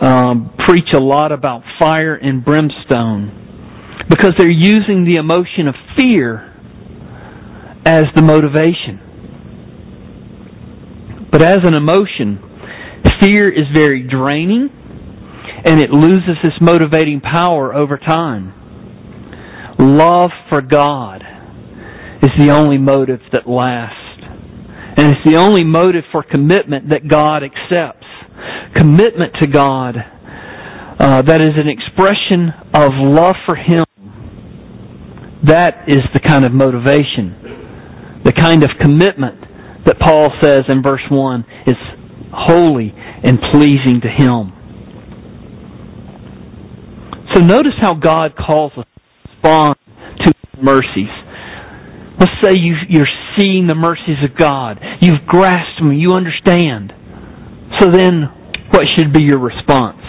um, 0.00 0.54
preach 0.66 0.88
a 0.94 1.00
lot 1.00 1.30
about 1.30 1.62
fire 1.78 2.14
and 2.14 2.44
brimstone 2.44 3.44
because 4.08 4.32
they're 4.38 4.50
using 4.50 5.04
the 5.04 5.18
emotion 5.18 5.68
of 5.68 5.74
fear 5.96 6.45
as 7.86 8.02
the 8.14 8.22
motivation. 8.22 9.00
But 11.30 11.42
as 11.42 11.58
an 11.64 11.74
emotion, 11.74 12.40
fear 13.20 13.48
is 13.48 13.64
very 13.74 14.02
draining 14.02 14.68
and 15.64 15.80
it 15.80 15.90
loses 15.90 16.36
its 16.44 16.56
motivating 16.60 17.20
power 17.20 17.74
over 17.74 17.96
time. 17.96 18.52
Love 19.78 20.30
for 20.50 20.60
God 20.60 21.22
is 22.22 22.30
the 22.38 22.50
only 22.50 22.78
motive 22.78 23.20
that 23.32 23.48
lasts. 23.48 23.96
And 24.98 25.08
it's 25.12 25.24
the 25.24 25.36
only 25.36 25.64
motive 25.64 26.04
for 26.12 26.22
commitment 26.22 26.90
that 26.90 27.08
God 27.08 27.42
accepts. 27.42 28.06
Commitment 28.76 29.32
to 29.40 29.46
God 29.46 29.96
uh, 30.98 31.20
that 31.22 31.42
is 31.42 31.52
an 31.60 31.68
expression 31.68 32.48
of 32.72 32.90
love 32.96 33.36
for 33.44 33.54
Him. 33.54 33.84
That 35.44 35.84
is 35.88 36.00
the 36.14 36.20
kind 36.20 36.44
of 36.46 36.52
motivation, 36.52 37.36
the 38.26 38.32
kind 38.32 38.64
of 38.64 38.70
commitment 38.80 39.40
that 39.86 40.00
Paul 40.00 40.30
says 40.42 40.62
in 40.68 40.82
verse 40.82 41.02
1 41.08 41.44
is 41.66 41.76
holy 42.34 42.92
and 42.92 43.38
pleasing 43.52 44.02
to 44.02 44.10
Him. 44.10 44.52
So 47.34 47.40
notice 47.40 47.78
how 47.80 47.94
God 47.94 48.34
calls 48.36 48.72
us 48.76 48.84
to 48.84 49.30
respond 49.30 49.76
to 50.24 50.32
mercies. 50.60 51.14
Let's 52.18 52.32
say 52.42 52.52
you, 52.58 52.74
you're 52.88 53.06
seeing 53.38 53.68
the 53.68 53.74
mercies 53.74 54.18
of 54.24 54.36
God. 54.36 54.80
You've 55.00 55.24
grasped 55.26 55.78
them. 55.78 55.92
You 55.92 56.12
understand. 56.12 56.92
So 57.78 57.90
then, 57.90 58.22
what 58.70 58.84
should 58.96 59.12
be 59.12 59.22
your 59.22 59.38
response? 59.38 60.00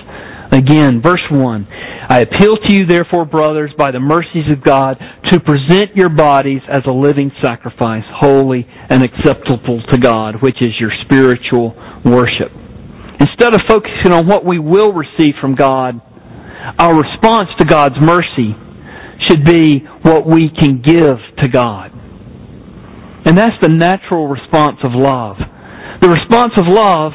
Again, 0.52 1.02
verse 1.04 1.22
1. 1.30 1.68
I 2.10 2.20
appeal 2.20 2.56
to 2.56 2.74
you, 2.74 2.86
therefore, 2.88 3.26
brothers, 3.26 3.72
by 3.78 3.92
the 3.92 4.00
mercies 4.00 4.48
of 4.52 4.64
God, 4.64 4.96
to 5.30 5.40
present 5.42 5.96
your 5.96 6.08
bodies 6.08 6.62
as 6.72 6.84
a 6.88 6.92
living 6.92 7.32
sacrifice, 7.44 8.04
holy 8.16 8.66
and 8.90 9.04
acceptable 9.04 9.84
to 9.92 9.98
God, 9.98 10.42
which 10.42 10.56
is 10.62 10.72
your 10.80 10.92
spiritual 11.04 11.76
worship. 12.06 12.52
Instead 13.20 13.54
of 13.54 13.62
focusing 13.68 14.14
on 14.14 14.26
what 14.26 14.46
we 14.46 14.58
will 14.58 14.94
receive 14.94 15.34
from 15.42 15.56
God, 15.56 16.00
our 16.80 16.96
response 16.96 17.50
to 17.60 17.66
God's 17.66 18.00
mercy 18.00 18.56
should 19.28 19.44
be 19.44 19.84
what 20.04 20.26
we 20.26 20.50
can 20.50 20.82
give 20.82 21.18
to 21.42 21.50
God. 21.50 21.92
And 23.26 23.38
that's 23.38 23.60
the 23.62 23.70
natural 23.70 24.28
response 24.28 24.78
of 24.84 24.92
love. 24.94 25.36
The 26.00 26.08
response 26.08 26.54
of 26.58 26.68
love 26.68 27.12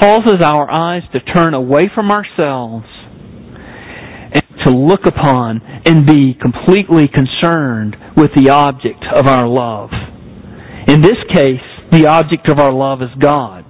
causes 0.00 0.40
our 0.42 0.70
eyes 0.70 1.02
to 1.12 1.20
turn 1.34 1.52
away 1.52 1.90
from 1.94 2.10
ourselves 2.10 2.86
to 4.64 4.70
look 4.70 5.06
upon 5.06 5.60
and 5.86 6.06
be 6.06 6.34
completely 6.34 7.08
concerned 7.08 7.96
with 8.16 8.30
the 8.36 8.50
object 8.50 9.04
of 9.14 9.26
our 9.26 9.46
love. 9.48 9.90
In 10.88 11.02
this 11.02 11.18
case, 11.32 11.60
the 11.92 12.06
object 12.06 12.48
of 12.50 12.58
our 12.58 12.72
love 12.72 13.02
is 13.02 13.08
God. 13.20 13.64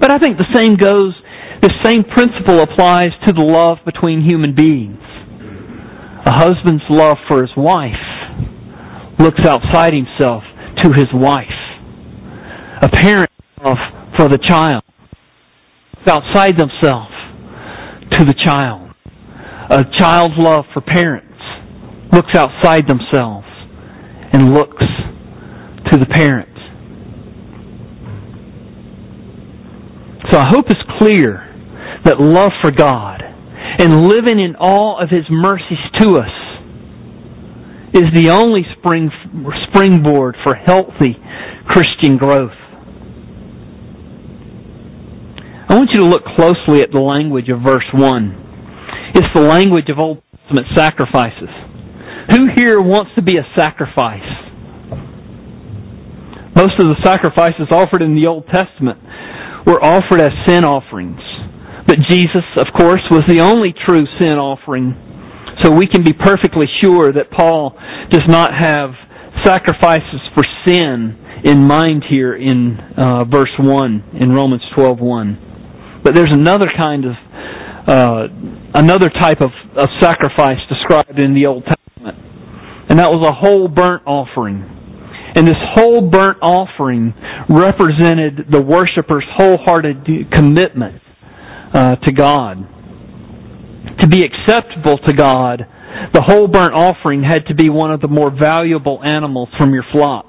But 0.00 0.10
I 0.10 0.18
think 0.18 0.36
the 0.38 0.48
same 0.54 0.76
goes 0.76 1.14
the 1.62 1.70
same 1.86 2.02
principle 2.02 2.58
applies 2.60 3.10
to 3.24 3.32
the 3.32 3.42
love 3.42 3.78
between 3.84 4.20
human 4.28 4.52
beings. 4.52 4.98
A 6.26 6.32
husband's 6.34 6.82
love 6.90 7.18
for 7.28 7.40
his 7.40 7.50
wife 7.56 8.02
looks 9.20 9.38
outside 9.46 9.92
himself 9.94 10.42
to 10.82 10.90
his 10.92 11.06
wife. 11.14 11.46
A 12.82 12.88
parent's 12.88 13.32
love 13.64 13.76
for 14.18 14.28
the 14.28 14.38
child 14.48 14.82
looks 15.94 16.10
outside 16.10 16.58
themselves 16.58 17.14
to 18.18 18.24
the 18.24 18.34
child. 18.44 18.81
A 19.70 19.84
child's 19.98 20.34
love 20.38 20.64
for 20.74 20.80
parents 20.80 21.28
looks 22.12 22.34
outside 22.34 22.88
themselves 22.88 23.46
and 24.32 24.52
looks 24.52 24.82
to 25.90 25.98
the 25.98 26.06
parents. 26.06 26.50
So 30.30 30.38
I 30.38 30.46
hope 30.48 30.66
it's 30.68 30.80
clear 30.98 31.48
that 32.04 32.20
love 32.20 32.50
for 32.60 32.70
God 32.70 33.22
and 33.22 34.08
living 34.08 34.40
in 34.40 34.56
awe 34.56 35.02
of 35.02 35.10
His 35.10 35.24
mercies 35.30 35.78
to 36.00 36.16
us 36.16 36.42
is 37.94 38.04
the 38.14 38.30
only 38.30 38.62
spring, 38.78 39.10
springboard 39.68 40.36
for 40.42 40.54
healthy 40.54 41.16
Christian 41.66 42.16
growth. 42.16 42.56
I 45.68 45.74
want 45.74 45.90
you 45.92 46.00
to 46.00 46.06
look 46.06 46.24
closely 46.36 46.82
at 46.82 46.90
the 46.90 47.00
language 47.00 47.48
of 47.48 47.60
verse 47.62 47.86
1. 47.92 48.41
It's 49.14 49.28
the 49.34 49.42
language 49.42 49.88
of 49.88 49.98
Old 49.98 50.22
Testament 50.40 50.66
sacrifices. 50.74 51.52
Who 52.32 52.48
here 52.56 52.80
wants 52.80 53.12
to 53.16 53.22
be 53.22 53.36
a 53.36 53.44
sacrifice? 53.58 54.24
Most 56.56 56.80
of 56.80 56.88
the 56.88 56.96
sacrifices 57.04 57.68
offered 57.70 58.02
in 58.02 58.14
the 58.14 58.28
Old 58.28 58.46
Testament 58.48 58.98
were 59.66 59.82
offered 59.82 60.20
as 60.20 60.32
sin 60.46 60.64
offerings. 60.64 61.20
But 61.86 61.96
Jesus, 62.08 62.46
of 62.56 62.66
course, 62.76 63.02
was 63.10 63.22
the 63.28 63.40
only 63.40 63.74
true 63.86 64.06
sin 64.20 64.38
offering. 64.40 64.94
So 65.62 65.70
we 65.70 65.86
can 65.86 66.04
be 66.04 66.12
perfectly 66.12 66.66
sure 66.80 67.12
that 67.12 67.30
Paul 67.30 67.76
does 68.10 68.24
not 68.28 68.50
have 68.52 68.90
sacrifices 69.44 70.20
for 70.34 70.44
sin 70.64 71.18
in 71.44 71.66
mind 71.66 72.04
here 72.08 72.34
in 72.34 72.78
uh, 72.96 73.24
verse 73.24 73.52
1 73.58 74.20
in 74.20 74.30
Romans 74.30 74.62
12:1. 74.76 76.02
But 76.02 76.14
there's 76.14 76.32
another 76.32 76.70
kind 76.78 77.04
of 77.04 77.12
uh, 77.86 78.28
another 78.74 79.08
type 79.08 79.40
of, 79.40 79.50
of 79.76 79.88
sacrifice 80.00 80.58
described 80.68 81.18
in 81.18 81.34
the 81.34 81.46
Old 81.46 81.64
Testament. 81.64 82.18
And 82.88 82.98
that 82.98 83.10
was 83.10 83.26
a 83.26 83.32
whole 83.32 83.68
burnt 83.68 84.02
offering. 84.06 84.62
And 85.34 85.48
this 85.48 85.56
whole 85.74 86.10
burnt 86.10 86.38
offering 86.42 87.14
represented 87.48 88.46
the 88.50 88.60
worshiper's 88.60 89.24
wholehearted 89.36 90.30
commitment 90.30 91.00
uh, 91.72 91.96
to 91.96 92.12
God. 92.12 92.68
To 94.00 94.08
be 94.08 94.22
acceptable 94.24 94.98
to 95.06 95.12
God, 95.14 95.62
the 96.12 96.22
whole 96.22 96.48
burnt 96.48 96.74
offering 96.74 97.22
had 97.22 97.46
to 97.46 97.54
be 97.54 97.70
one 97.70 97.92
of 97.92 98.00
the 98.00 98.08
more 98.08 98.30
valuable 98.30 99.00
animals 99.04 99.48
from 99.58 99.72
your 99.72 99.84
flock. 99.92 100.26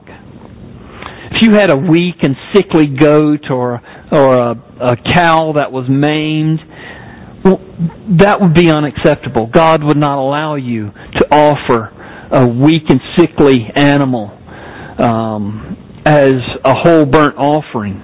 If 1.36 1.42
you 1.42 1.56
had 1.56 1.70
a 1.70 1.78
weak 1.78 2.22
and 2.22 2.36
sickly 2.54 2.88
goat 2.88 3.50
or 3.50 3.82
or 4.12 4.36
a, 4.36 4.52
a 4.80 4.96
cow 4.96 5.54
that 5.58 5.72
was 5.72 5.90
maimed, 5.90 6.60
that 7.44 8.38
would 8.40 8.54
be 8.54 8.70
unacceptable. 8.70 9.50
God 9.54 9.84
would 9.84 9.98
not 9.98 10.18
allow 10.18 10.56
you 10.56 10.92
to 10.92 11.28
offer 11.32 11.92
a 12.32 12.48
weak 12.48 12.84
and 12.90 13.02
sickly 13.18 13.60
animal 13.76 14.32
um, 14.98 16.02
as 16.06 16.34
a 16.64 16.74
whole 16.74 17.06
burnt 17.06 17.36
offering. 17.38 18.02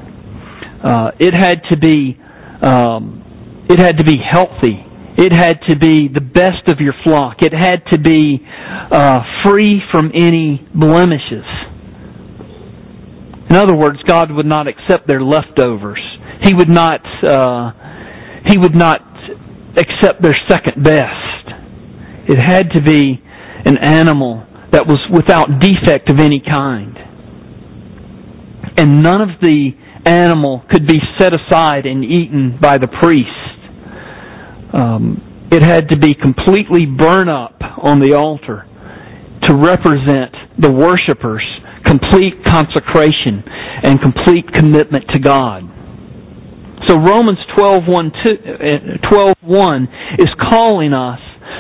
Uh, 0.84 1.12
it 1.20 1.34
had 1.34 1.62
to 1.70 1.78
be 1.78 2.18
um, 2.62 3.66
it 3.70 3.80
had 3.80 3.98
to 3.98 4.04
be 4.04 4.18
healthy. 4.18 4.86
It 5.18 5.34
had 5.34 5.60
to 5.68 5.78
be 5.78 6.08
the 6.08 6.22
best 6.22 6.68
of 6.68 6.80
your 6.80 6.94
flock. 7.04 7.38
It 7.42 7.54
had 7.54 7.84
to 7.92 8.00
be 8.00 8.40
uh, 8.92 9.20
free 9.44 9.82
from 9.92 10.12
any 10.16 10.68
blemishes. 10.74 11.46
In 13.50 13.56
other 13.56 13.76
words, 13.76 14.00
God 14.08 14.32
would 14.32 14.46
not 14.46 14.68
accept 14.68 15.08
their 15.08 15.22
leftovers. 15.22 16.00
He 16.44 16.54
would 16.54 16.70
not. 16.70 17.02
Uh, 17.24 17.72
he 18.48 18.58
would 18.58 18.76
not 18.76 19.09
accept 19.78 20.22
their 20.22 20.36
second 20.48 20.84
best. 20.84 21.46
It 22.28 22.40
had 22.42 22.70
to 22.72 22.82
be 22.82 23.22
an 23.66 23.78
animal 23.78 24.46
that 24.72 24.86
was 24.88 25.00
without 25.14 25.60
defect 25.60 26.10
of 26.10 26.20
any 26.20 26.42
kind. 26.48 26.96
And 28.78 29.04
none 29.04 29.22
of 29.22 29.30
the 29.42 29.72
animal 30.06 30.64
could 30.72 30.88
be 30.88 31.00
set 31.20 31.34
aside 31.34 31.86
and 31.86 32.04
eaten 32.04 32.58
by 32.62 32.78
the 32.78 32.88
priest 33.02 33.50
um, 34.74 35.48
it 35.52 35.64
had 35.64 35.90
to 35.90 35.98
be 35.98 36.14
completely 36.14 36.86
burned 36.86 37.30
up 37.30 37.58
on 37.82 38.00
the 38.00 38.14
altar 38.14 38.66
to 39.44 39.56
represent 39.56 40.36
the 40.60 40.72
worshiper's 40.72 41.44
complete 41.86 42.44
consecration 42.46 43.42
and 43.84 44.00
complete 44.02 44.46
commitment 44.54 45.06
to 45.14 45.20
God. 45.20 45.64
So 46.90 46.98
Romans 46.98 47.38
12:1 47.56 48.12
uh, 48.26 49.10
12, 49.12 49.36
1 49.42 49.88
is 50.18 50.28
calling 50.50 50.92
us 50.92 51.20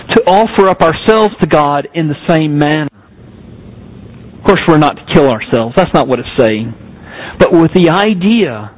to 0.09 0.23
offer 0.25 0.67
up 0.67 0.81
ourselves 0.81 1.35
to 1.41 1.47
God 1.47 1.87
in 1.93 2.07
the 2.07 2.17
same 2.27 2.57
manner. 2.57 2.89
Of 4.39 4.43
course, 4.43 4.61
we're 4.67 4.79
not 4.79 4.95
to 4.95 5.05
kill 5.13 5.29
ourselves. 5.29 5.75
That's 5.77 5.93
not 5.93 6.07
what 6.07 6.17
it's 6.17 6.29
saying. 6.39 6.73
But 7.37 7.53
with 7.53 7.71
the 7.75 7.89
idea 7.89 8.73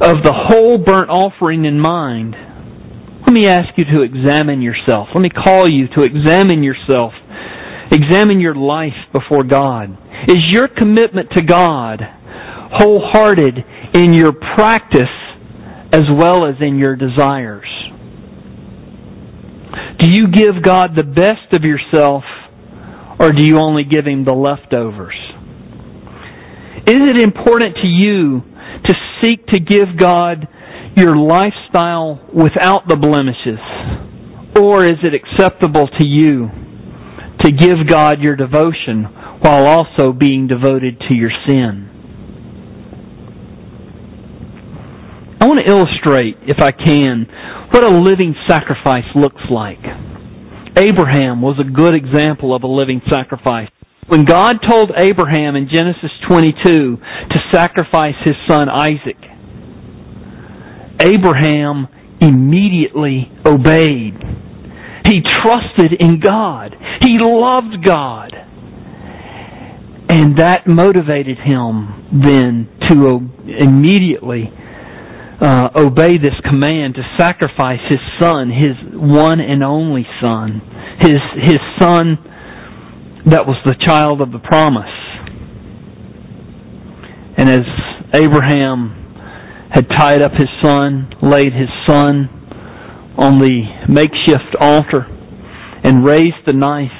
of 0.00 0.22
the 0.22 0.32
whole 0.32 0.78
burnt 0.78 1.10
offering 1.10 1.64
in 1.64 1.80
mind, 1.80 2.36
let 3.26 3.32
me 3.32 3.48
ask 3.48 3.76
you 3.76 3.84
to 3.96 4.02
examine 4.02 4.62
yourself. 4.62 5.08
Let 5.12 5.20
me 5.20 5.30
call 5.30 5.68
you 5.68 5.88
to 5.96 6.02
examine 6.02 6.62
yourself. 6.62 7.12
Examine 7.90 8.38
your 8.38 8.54
life 8.54 8.94
before 9.12 9.42
God. 9.42 9.98
Is 10.28 10.38
your 10.50 10.68
commitment 10.68 11.30
to 11.34 11.42
God 11.42 12.02
wholehearted 12.70 13.58
in 13.94 14.12
your 14.12 14.32
practice 14.54 15.08
as 15.92 16.02
well 16.12 16.46
as 16.46 16.56
in 16.60 16.78
your 16.78 16.96
desires? 16.96 17.68
Do 19.98 20.08
you 20.08 20.28
give 20.32 20.62
God 20.62 20.90
the 20.96 21.04
best 21.04 21.52
of 21.52 21.62
yourself 21.62 22.24
or 23.18 23.32
do 23.32 23.44
you 23.44 23.58
only 23.58 23.84
give 23.84 24.06
Him 24.06 24.24
the 24.24 24.32
leftovers? 24.32 25.16
Is 26.86 27.00
it 27.00 27.20
important 27.20 27.76
to 27.82 27.86
you 27.86 28.42
to 28.86 28.94
seek 29.20 29.46
to 29.48 29.60
give 29.60 29.98
God 29.98 30.46
your 30.96 31.16
lifestyle 31.16 32.20
without 32.32 32.88
the 32.88 32.96
blemishes? 32.96 33.58
Or 34.58 34.84
is 34.84 34.98
it 35.02 35.14
acceptable 35.14 35.88
to 35.98 36.06
you 36.06 36.48
to 37.42 37.50
give 37.50 37.86
God 37.88 38.20
your 38.20 38.36
devotion 38.36 39.04
while 39.40 39.66
also 39.66 40.12
being 40.12 40.46
devoted 40.46 40.98
to 41.08 41.14
your 41.14 41.30
sin? 41.46 41.87
I 45.40 45.46
want 45.46 45.60
to 45.60 45.70
illustrate, 45.70 46.36
if 46.48 46.58
I 46.60 46.72
can, 46.72 47.26
what 47.70 47.84
a 47.84 47.94
living 47.94 48.34
sacrifice 48.48 49.06
looks 49.14 49.42
like. 49.50 49.78
Abraham 50.76 51.42
was 51.42 51.60
a 51.60 51.70
good 51.70 51.96
example 51.96 52.54
of 52.54 52.64
a 52.64 52.66
living 52.66 53.00
sacrifice. 53.08 53.68
When 54.08 54.24
God 54.24 54.56
told 54.68 54.90
Abraham 54.98 55.54
in 55.54 55.68
Genesis 55.72 56.10
22 56.28 56.62
to 56.64 57.38
sacrifice 57.52 58.16
his 58.24 58.34
son 58.48 58.68
Isaac, 58.68 59.20
Abraham 61.00 61.86
immediately 62.20 63.30
obeyed. 63.46 64.14
He 65.04 65.20
trusted 65.42 65.92
in 66.00 66.20
God. 66.20 66.74
He 67.02 67.16
loved 67.20 67.84
God. 67.84 68.34
And 70.10 70.38
that 70.38 70.66
motivated 70.66 71.38
him 71.44 72.22
then 72.24 72.68
to 72.88 73.20
immediately 73.60 74.50
uh, 75.40 75.68
obey 75.76 76.18
this 76.18 76.34
command 76.50 76.94
to 76.94 77.02
sacrifice 77.18 77.78
his 77.88 78.00
son, 78.20 78.50
his 78.50 78.74
one 78.92 79.40
and 79.40 79.62
only 79.62 80.04
son, 80.20 80.60
his 81.00 81.20
his 81.44 81.58
son 81.78 82.18
that 83.26 83.46
was 83.46 83.56
the 83.64 83.76
child 83.86 84.20
of 84.20 84.32
the 84.32 84.38
promise. 84.38 84.90
And 87.36 87.48
as 87.48 87.62
Abraham 88.14 88.98
had 89.70 89.86
tied 89.96 90.22
up 90.22 90.32
his 90.32 90.48
son, 90.62 91.10
laid 91.22 91.52
his 91.52 91.68
son 91.86 92.28
on 93.16 93.38
the 93.38 93.62
makeshift 93.88 94.56
altar, 94.58 95.06
and 95.84 96.04
raised 96.04 96.42
the 96.46 96.52
knife 96.52 96.90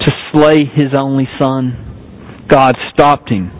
to 0.00 0.12
slay 0.32 0.64
his 0.76 0.92
only 0.96 1.26
son, 1.38 2.46
God 2.48 2.76
stopped 2.92 3.32
him. 3.32 3.50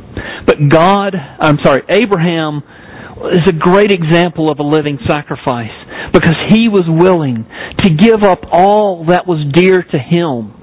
But 0.47 0.57
God, 0.69 1.15
I'm 1.15 1.59
sorry, 1.65 1.83
Abraham 1.89 2.63
is 3.29 3.47
a 3.49 3.53
great 3.53 3.91
example 3.93 4.51
of 4.51 4.59
a 4.59 4.63
living 4.63 4.99
sacrifice 5.07 5.77
because 6.13 6.37
he 6.49 6.69
was 6.69 6.85
willing 6.89 7.45
to 7.85 7.91
give 7.91 8.23
up 8.23 8.41
all 8.51 9.07
that 9.09 9.27
was 9.27 9.45
dear 9.55 9.83
to 9.83 9.99
him 9.99 10.57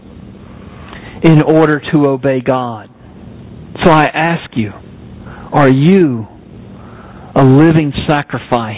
in 1.23 1.41
order 1.43 1.81
to 1.91 2.07
obey 2.07 2.41
God. 2.41 2.89
So 3.83 3.91
I 3.91 4.05
ask 4.05 4.55
you, 4.55 4.71
are 4.71 5.69
you 5.69 6.25
a 7.35 7.45
living 7.45 7.93
sacrifice? 8.07 8.75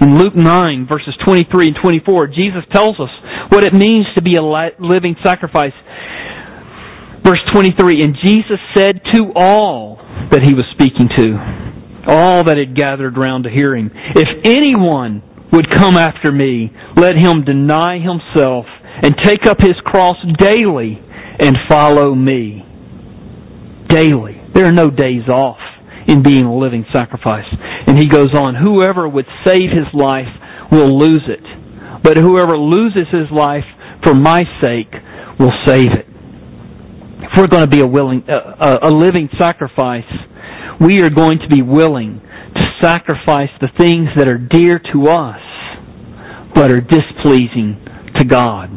In 0.00 0.16
Luke 0.16 0.36
9, 0.36 0.86
verses 0.88 1.14
23 1.26 1.66
and 1.66 1.76
24, 1.82 2.28
Jesus 2.28 2.62
tells 2.72 3.00
us 3.00 3.10
what 3.50 3.64
it 3.64 3.74
means 3.74 4.06
to 4.14 4.22
be 4.22 4.36
a 4.36 4.42
living 4.42 5.16
sacrifice. 5.24 5.72
Verse 7.26 7.40
23, 7.52 8.02
And 8.04 8.14
Jesus 8.22 8.58
said 8.76 9.00
to 9.12 9.32
all 9.34 9.97
that 10.30 10.42
he 10.42 10.54
was 10.54 10.64
speaking 10.72 11.08
to, 11.16 11.26
all 12.06 12.44
that 12.44 12.56
had 12.56 12.76
gathered 12.76 13.16
round 13.16 13.44
to 13.44 13.50
hear 13.50 13.76
him. 13.76 13.90
If 14.16 14.28
anyone 14.44 15.22
would 15.52 15.70
come 15.70 15.96
after 15.96 16.32
me, 16.32 16.70
let 16.96 17.16
him 17.16 17.44
deny 17.44 17.98
himself 17.98 18.66
and 19.02 19.14
take 19.22 19.46
up 19.46 19.58
his 19.60 19.76
cross 19.84 20.16
daily 20.38 20.98
and 21.38 21.56
follow 21.68 22.14
me. 22.14 22.64
Daily. 23.88 24.40
There 24.54 24.66
are 24.66 24.72
no 24.72 24.90
days 24.90 25.28
off 25.32 25.58
in 26.06 26.22
being 26.22 26.44
a 26.44 26.56
living 26.56 26.84
sacrifice. 26.92 27.46
And 27.86 27.98
he 27.98 28.06
goes 28.06 28.34
on, 28.34 28.54
whoever 28.54 29.08
would 29.08 29.26
save 29.46 29.70
his 29.70 29.88
life 29.94 30.28
will 30.72 30.98
lose 30.98 31.24
it. 31.28 31.44
But 32.02 32.16
whoever 32.16 32.56
loses 32.56 33.06
his 33.10 33.30
life 33.30 33.64
for 34.02 34.14
my 34.14 34.42
sake 34.62 34.92
will 35.38 35.52
save 35.66 35.92
it. 35.92 36.07
If 37.20 37.30
we're 37.36 37.48
going 37.48 37.64
to 37.64 37.70
be 37.70 37.80
a 37.80 37.86
willing, 37.86 38.24
a, 38.28 38.88
a 38.88 38.90
living 38.90 39.28
sacrifice, 39.38 40.04
we 40.80 41.00
are 41.02 41.10
going 41.10 41.40
to 41.40 41.48
be 41.48 41.62
willing 41.62 42.20
to 42.54 42.62
sacrifice 42.80 43.50
the 43.60 43.68
things 43.78 44.08
that 44.16 44.28
are 44.28 44.38
dear 44.38 44.80
to 44.92 45.08
us, 45.08 45.40
but 46.54 46.70
are 46.70 46.80
displeasing 46.80 47.84
to 48.18 48.24
God. 48.24 48.70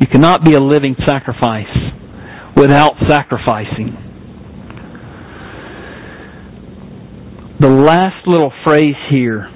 You 0.00 0.06
cannot 0.08 0.44
be 0.44 0.54
a 0.54 0.60
living 0.60 0.96
sacrifice 1.06 1.66
without 2.56 2.94
sacrificing. 3.08 3.96
The 7.60 7.68
last 7.68 8.26
little 8.26 8.52
phrase 8.64 8.96
here 9.10 9.48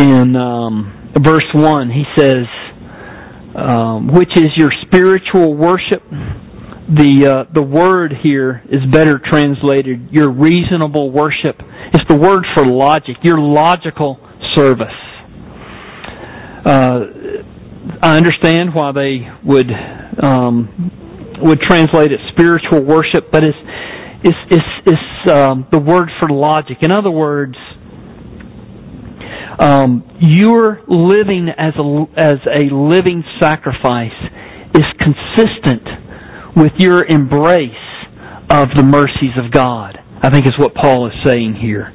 in 0.00 0.34
um, 0.34 1.12
verse 1.22 1.46
1, 1.54 1.90
he 1.90 2.02
says, 2.18 2.46
um, 3.54 4.08
which 4.14 4.30
is 4.36 4.50
your 4.56 4.70
spiritual 4.86 5.54
worship 5.54 6.02
the 6.90 7.46
uh, 7.46 7.52
the 7.54 7.62
word 7.62 8.12
here 8.22 8.62
is 8.68 8.80
better 8.92 9.20
translated 9.30 10.08
your 10.10 10.30
reasonable 10.30 11.12
worship. 11.12 11.54
It's 11.94 12.04
the 12.08 12.16
word 12.16 12.44
for 12.54 12.66
logic, 12.66 13.16
your 13.22 13.38
logical 13.38 14.18
service. 14.56 14.88
Uh, 16.66 17.00
I 18.02 18.16
understand 18.16 18.74
why 18.74 18.90
they 18.92 19.28
would 19.44 19.70
um, 20.20 21.38
would 21.42 21.60
translate 21.60 22.10
it 22.10 22.18
spiritual 22.32 22.82
worship, 22.82 23.30
but 23.30 23.44
it's 23.44 23.58
it's 24.24 24.38
it's, 24.50 24.64
it's 24.86 25.30
um, 25.30 25.68
the 25.70 25.78
word 25.78 26.08
for 26.18 26.28
logic. 26.28 26.78
In 26.82 26.90
other 26.90 27.10
words, 27.10 27.54
um, 29.60 30.02
your 30.20 30.82
living 30.88 31.48
as 31.56 31.74
a 31.78 32.04
as 32.16 32.40
a 32.50 32.74
living 32.74 33.22
sacrifice 33.38 34.18
is 34.74 34.84
consistent 34.98 35.99
with 36.60 36.72
your 36.78 37.04
embrace 37.06 37.70
of 38.50 38.68
the 38.76 38.82
mercies 38.82 39.32
of 39.42 39.50
God. 39.50 39.96
I 40.22 40.30
think 40.30 40.46
is 40.46 40.52
what 40.58 40.74
Paul 40.74 41.06
is 41.06 41.14
saying 41.24 41.56
here. 41.60 41.90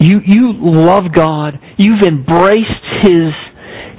You 0.00 0.20
you 0.24 0.52
love 0.56 1.12
God. 1.14 1.58
You've 1.76 2.02
embraced 2.02 2.84
his 3.02 3.32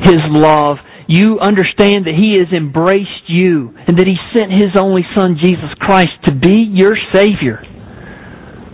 his 0.02 0.18
love. 0.30 0.78
You 1.08 1.40
understand 1.40 2.06
that 2.06 2.16
he 2.18 2.42
has 2.42 2.52
embraced 2.56 3.30
you 3.30 3.74
and 3.88 3.98
that 3.98 4.08
he 4.08 4.16
sent 4.36 4.52
his 4.52 4.76
only 4.80 5.04
son 5.16 5.38
Jesus 5.42 5.70
Christ 5.80 6.12
to 6.26 6.34
be 6.34 6.72
your 6.74 6.98
savior. 7.14 7.62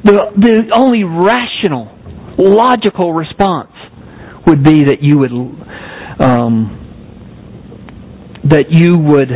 The 0.04 0.32
the 0.36 0.72
only 0.74 1.04
rational, 1.04 1.92
logical 2.38 3.14
response 3.14 3.72
would 4.48 4.64
be 4.64 4.86
that 4.86 5.00
you 5.02 5.20
would 5.20 5.32
um, 6.20 6.83
that 8.50 8.66
you 8.70 8.98
would 8.98 9.30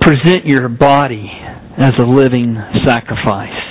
present 0.00 0.46
your 0.46 0.68
body 0.68 1.30
as 1.78 1.92
a 1.98 2.06
living 2.06 2.56
sacrifice. 2.84 3.70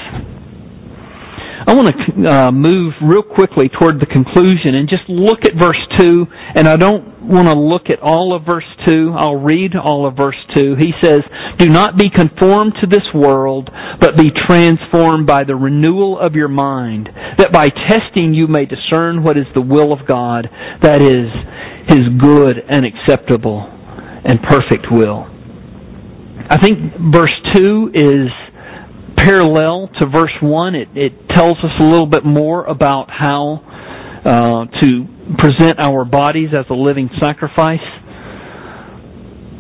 I 1.67 1.73
want 1.75 1.93
to 1.93 2.25
uh, 2.25 2.51
move 2.51 2.93
real 3.03 3.21
quickly 3.21 3.69
toward 3.69 3.99
the 3.99 4.07
conclusion 4.07 4.73
and 4.73 4.89
just 4.89 5.03
look 5.07 5.45
at 5.45 5.53
verse 5.59 5.77
2, 5.99 6.25
and 6.55 6.67
I 6.67 6.77
don't 6.77 7.29
want 7.29 7.51
to 7.51 7.59
look 7.59 7.91
at 7.91 7.99
all 8.01 8.33
of 8.33 8.43
verse 8.43 8.65
2. 8.87 9.13
I'll 9.15 9.35
read 9.35 9.75
all 9.75 10.07
of 10.07 10.15
verse 10.15 10.39
2. 10.55 10.77
He 10.79 10.93
says, 11.03 11.19
Do 11.59 11.69
not 11.69 11.95
be 11.95 12.09
conformed 12.09 12.73
to 12.81 12.87
this 12.87 13.05
world, 13.13 13.69
but 14.01 14.17
be 14.17 14.31
transformed 14.47 15.27
by 15.27 15.43
the 15.43 15.55
renewal 15.55 16.17
of 16.17 16.33
your 16.33 16.47
mind, 16.47 17.09
that 17.37 17.51
by 17.51 17.69
testing 17.69 18.33
you 18.33 18.47
may 18.47 18.65
discern 18.65 19.21
what 19.21 19.37
is 19.37 19.45
the 19.53 19.61
will 19.61 19.93
of 19.93 20.07
God, 20.07 20.49
that 20.81 21.03
is, 21.03 21.29
His 21.87 22.07
good 22.17 22.65
and 22.67 22.85
acceptable 22.85 23.78
and 24.25 24.41
perfect 24.43 24.87
will. 24.91 25.27
I 26.49 26.57
think 26.57 26.79
verse 27.13 27.35
2 27.55 27.91
is 27.93 28.29
parallel 29.17 29.89
to 29.99 30.07
verse 30.07 30.33
1. 30.41 30.75
It, 30.75 30.87
it 30.95 31.13
tells 31.35 31.57
us 31.57 31.71
a 31.79 31.83
little 31.83 32.07
bit 32.07 32.25
more 32.25 32.65
about 32.65 33.09
how 33.09 33.61
uh, 34.25 34.65
to 34.81 35.05
present 35.37 35.79
our 35.79 36.05
bodies 36.05 36.49
as 36.57 36.65
a 36.69 36.73
living 36.73 37.09
sacrifice. 37.19 37.79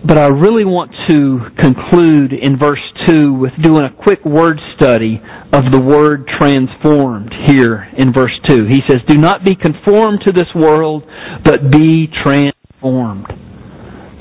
But 0.05 0.17
I 0.17 0.27
really 0.27 0.63
want 0.63 0.91
to 1.09 1.39
conclude 1.59 2.31
in 2.33 2.57
verse 2.57 2.79
2 3.09 3.33
with 3.33 3.51
doing 3.61 3.83
a 3.83 4.03
quick 4.03 4.23
word 4.23 4.57
study 4.75 5.21
of 5.51 5.71
the 5.71 5.79
word 5.79 6.25
transformed 6.39 7.33
here 7.47 7.87
in 7.97 8.13
verse 8.13 8.31
2. 8.47 8.65
He 8.69 8.79
says, 8.87 8.99
Do 9.07 9.17
not 9.17 9.43
be 9.43 9.55
conformed 9.55 10.21
to 10.25 10.31
this 10.31 10.47
world, 10.55 11.03
but 11.43 11.69
be 11.69 12.07
transformed. 12.23 13.27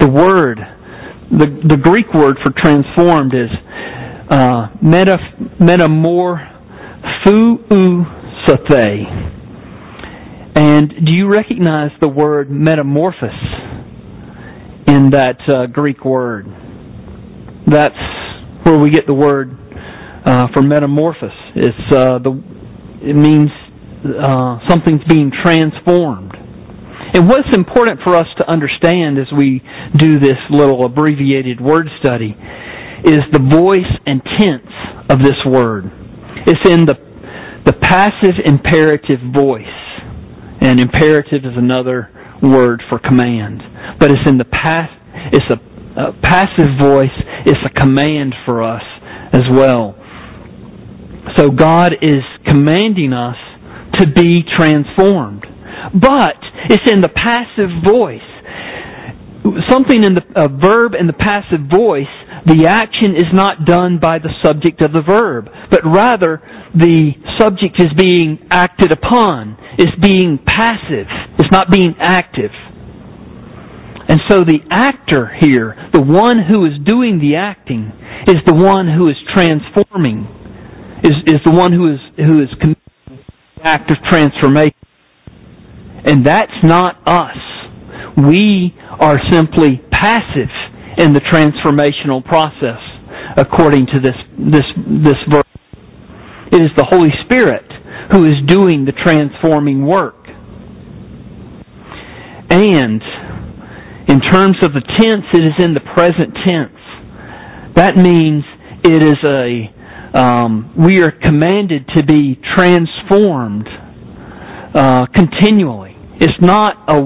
The 0.01 0.09
word, 0.09 0.59
the, 1.31 1.47
the 1.69 1.77
Greek 1.77 2.07
word 2.15 2.37
for 2.45 2.53
transformed 2.63 3.35
is 3.35 3.51
uh. 4.31 4.69
And 10.55 10.89
do 10.89 11.13
you 11.13 11.29
recognize 11.29 11.91
the 12.01 12.09
word 12.09 12.51
metamorphosis 12.51 13.31
in 14.87 15.11
that 15.11 15.39
uh, 15.49 15.67
Greek 15.67 16.05
word? 16.05 16.47
That's 17.71 17.95
where 18.65 18.79
we 18.79 18.91
get 18.91 19.07
the 19.07 19.15
word 19.15 19.57
uh, 20.25 20.49
for 20.55 20.63
metamorphosis. 20.63 21.37
It's 21.55 21.93
uh, 21.93 22.19
the 22.19 22.43
it 23.01 23.15
means 23.15 23.51
uh, 24.05 24.59
something's 24.69 25.05
being 25.09 25.31
transformed. 25.43 26.33
And 27.15 27.29
what's 27.29 27.55
important 27.55 28.01
for 28.05 28.15
us 28.15 28.27
to 28.39 28.51
understand 28.51 29.19
as 29.19 29.27
we 29.37 29.63
do 29.97 30.19
this 30.21 30.39
little 30.51 30.85
abbreviated 30.85 31.61
word 31.61 31.89
study 32.01 32.37
is 33.05 33.21
the 33.33 33.41
voice 33.41 33.93
and 34.07 34.21
tense 34.39 34.73
of 35.09 35.21
this 35.21 35.39
word. 35.47 35.91
It's 36.47 36.69
in 36.69 36.85
the 36.85 37.09
the 37.69 37.75
passive 37.75 38.41
imperative 38.47 39.21
voice. 39.37 39.67
And 40.61 40.81
imperative 40.81 41.45
is 41.45 41.53
another 41.55 42.09
word 42.43 42.83
for 42.89 42.99
command. 42.99 43.61
But 44.01 44.11
it's 44.11 44.27
in 44.27 44.39
the 44.39 44.47
past, 44.47 44.91
it's 45.33 45.45
a, 45.53 46.01
a 46.01 46.13
passive 46.23 46.81
voice, 46.81 47.13
it's 47.45 47.61
a 47.67 47.71
command 47.79 48.35
for 48.47 48.63
us 48.63 48.83
as 49.35 49.43
well. 49.55 49.95
So 51.37 51.51
God 51.51 51.93
is 52.01 52.25
commanding 52.49 53.13
us 53.13 53.37
to 53.99 54.07
be 54.07 54.41
transformed. 54.57 55.45
But 55.95 56.39
it's 56.71 56.91
in 56.91 57.01
the 57.01 57.09
passive 57.09 57.71
voice. 57.85 58.25
Something 59.71 60.05
in 60.05 60.15
the 60.15 60.49
verb 60.61 60.93
in 60.99 61.07
the 61.07 61.17
passive 61.17 61.71
voice, 61.73 62.11
the 62.45 62.67
action 62.69 63.17
is 63.17 63.33
not 63.33 63.65
done 63.65 63.99
by 64.01 64.19
the 64.19 64.31
subject 64.45 64.83
of 64.83 64.93
the 64.93 65.03
verb, 65.03 65.49
but 65.71 65.81
rather 65.85 66.43
the 66.75 67.13
subject 67.39 67.81
is 67.81 67.89
being 67.97 68.39
acted 68.51 68.93
upon 68.93 69.57
It's 69.79 69.95
being 70.03 70.39
passive. 70.45 71.07
It's 71.39 71.53
not 71.53 71.71
being 71.71 71.95
active. 72.01 72.51
And 74.09 74.21
so 74.29 74.41
the 74.41 74.59
actor 74.71 75.31
here, 75.41 75.77
the 75.93 76.01
one 76.01 76.39
who 76.49 76.65
is 76.65 76.73
doing 76.85 77.21
the 77.21 77.37
acting, 77.37 77.93
is 78.27 78.37
the 78.47 78.55
one 78.55 78.89
who 78.89 79.05
is 79.05 79.17
transforming, 79.35 80.27
is, 81.05 81.13
is 81.27 81.41
the 81.45 81.53
one 81.53 81.73
who 81.73 81.93
is, 81.93 82.01
who 82.17 82.43
is 82.43 82.49
committing 82.59 82.83
the 83.57 83.69
act 83.69 83.91
of 83.91 83.99
transformation. 84.11 84.75
And 86.05 86.25
that's 86.25 86.53
not 86.63 86.97
us. 87.07 87.37
We 88.17 88.75
are 89.01 89.19
simply 89.31 89.81
passive 89.91 90.51
in 90.99 91.13
the 91.13 91.21
transformational 91.21 92.25
process, 92.25 92.81
according 93.37 93.87
to 93.95 94.01
this, 94.01 94.17
this, 94.39 94.67
this 95.05 95.19
verse. 95.31 95.45
It 96.51 96.61
is 96.63 96.71
the 96.77 96.87
Holy 96.89 97.11
Spirit 97.25 97.65
who 98.13 98.25
is 98.25 98.35
doing 98.47 98.85
the 98.85 98.93
transforming 99.05 99.87
work. 99.87 100.17
And 102.51 103.03
in 104.09 104.21
terms 104.33 104.57
of 104.63 104.73
the 104.73 104.83
tense, 104.99 105.27
it 105.35 105.45
is 105.45 105.53
in 105.59 105.75
the 105.75 105.85
present 105.95 106.35
tense. 106.47 107.75
That 107.77 107.97
means 107.97 108.43
it 108.83 109.03
is 109.03 109.19
a, 109.29 110.19
um, 110.19 110.73
we 110.77 111.03
are 111.03 111.13
commanded 111.13 111.87
to 111.95 112.03
be 112.03 112.41
transformed 112.57 113.69
uh, 114.75 115.07
continually. 115.15 115.88
It's 116.21 116.41
not 116.41 116.75
a, 116.89 116.99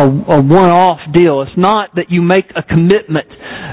a, 0.00 0.06
a 0.06 0.42
one-off 0.42 1.00
deal. 1.14 1.42
It's 1.42 1.56
not 1.56 1.94
that 1.96 2.06
you 2.10 2.22
make 2.22 2.46
a 2.56 2.62
commitment, 2.62 3.26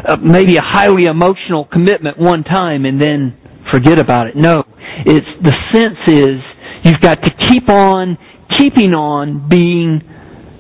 uh, 0.08 0.18
maybe 0.24 0.58
a 0.58 0.64
highly 0.64 1.06
emotional 1.06 1.66
commitment 1.72 2.18
one 2.18 2.44
time 2.44 2.86
and 2.86 3.02
then 3.02 3.38
forget 3.72 4.00
about 4.00 4.28
it. 4.28 4.36
No. 4.36 4.64
It's, 5.06 5.28
the 5.44 5.54
sense 5.74 6.00
is 6.08 6.40
You've 6.88 7.02
got 7.02 7.20
to 7.22 7.32
keep 7.50 7.70
on 7.70 8.18
keeping 8.58 8.94
on 8.94 9.50
being 9.50 10.02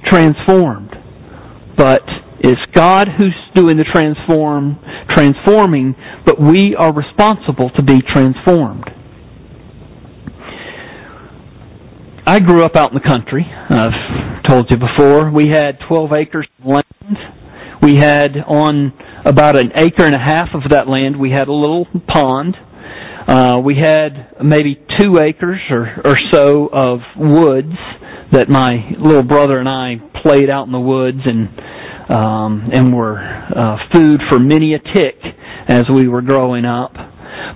transformed. 0.09 0.91
But 1.77 2.01
it's 2.39 2.59
God 2.75 3.07
who's 3.17 3.35
doing 3.55 3.77
the 3.77 3.85
transform, 3.93 4.77
transforming, 5.15 5.95
but 6.25 6.35
we 6.39 6.75
are 6.77 6.93
responsible 6.93 7.69
to 7.77 7.83
be 7.83 8.01
transformed. 8.13 8.83
I 12.27 12.39
grew 12.39 12.63
up 12.63 12.75
out 12.75 12.91
in 12.91 12.99
the 13.01 13.07
country. 13.07 13.45
I've 13.69 14.43
told 14.47 14.67
you 14.69 14.77
before. 14.77 15.31
We 15.31 15.47
had 15.49 15.79
12 15.87 16.09
acres 16.13 16.47
of 16.59 16.65
land. 16.65 17.17
We 17.81 17.95
had 17.95 18.35
on 18.45 18.91
about 19.25 19.57
an 19.57 19.71
acre 19.75 20.03
and 20.05 20.15
a 20.15 20.19
half 20.19 20.49
of 20.53 20.69
that 20.71 20.87
land, 20.87 21.19
we 21.19 21.31
had 21.31 21.47
a 21.47 21.53
little 21.53 21.87
pond 22.07 22.55
uh, 23.27 23.59
we 23.63 23.75
had 23.75 24.37
maybe 24.41 24.75
two 24.97 25.19
acres 25.19 25.59
or, 25.69 26.01
or 26.05 26.15
so 26.31 26.67
of 26.71 26.99
woods 27.17 27.73
that 28.31 28.47
my 28.47 28.71
little 28.97 29.23
brother 29.23 29.59
and 29.59 29.67
I 29.67 29.95
played 30.23 30.49
out 30.49 30.65
in 30.65 30.71
the 30.71 30.79
woods 30.79 31.19
and 31.25 31.49
um, 32.09 32.69
and 32.71 32.95
were 32.95 33.19
uh, 33.19 33.75
food 33.93 34.21
for 34.29 34.39
many 34.39 34.73
a 34.75 34.79
tick 34.79 35.15
as 35.67 35.83
we 35.93 36.07
were 36.07 36.21
growing 36.21 36.63
up. 36.63 36.93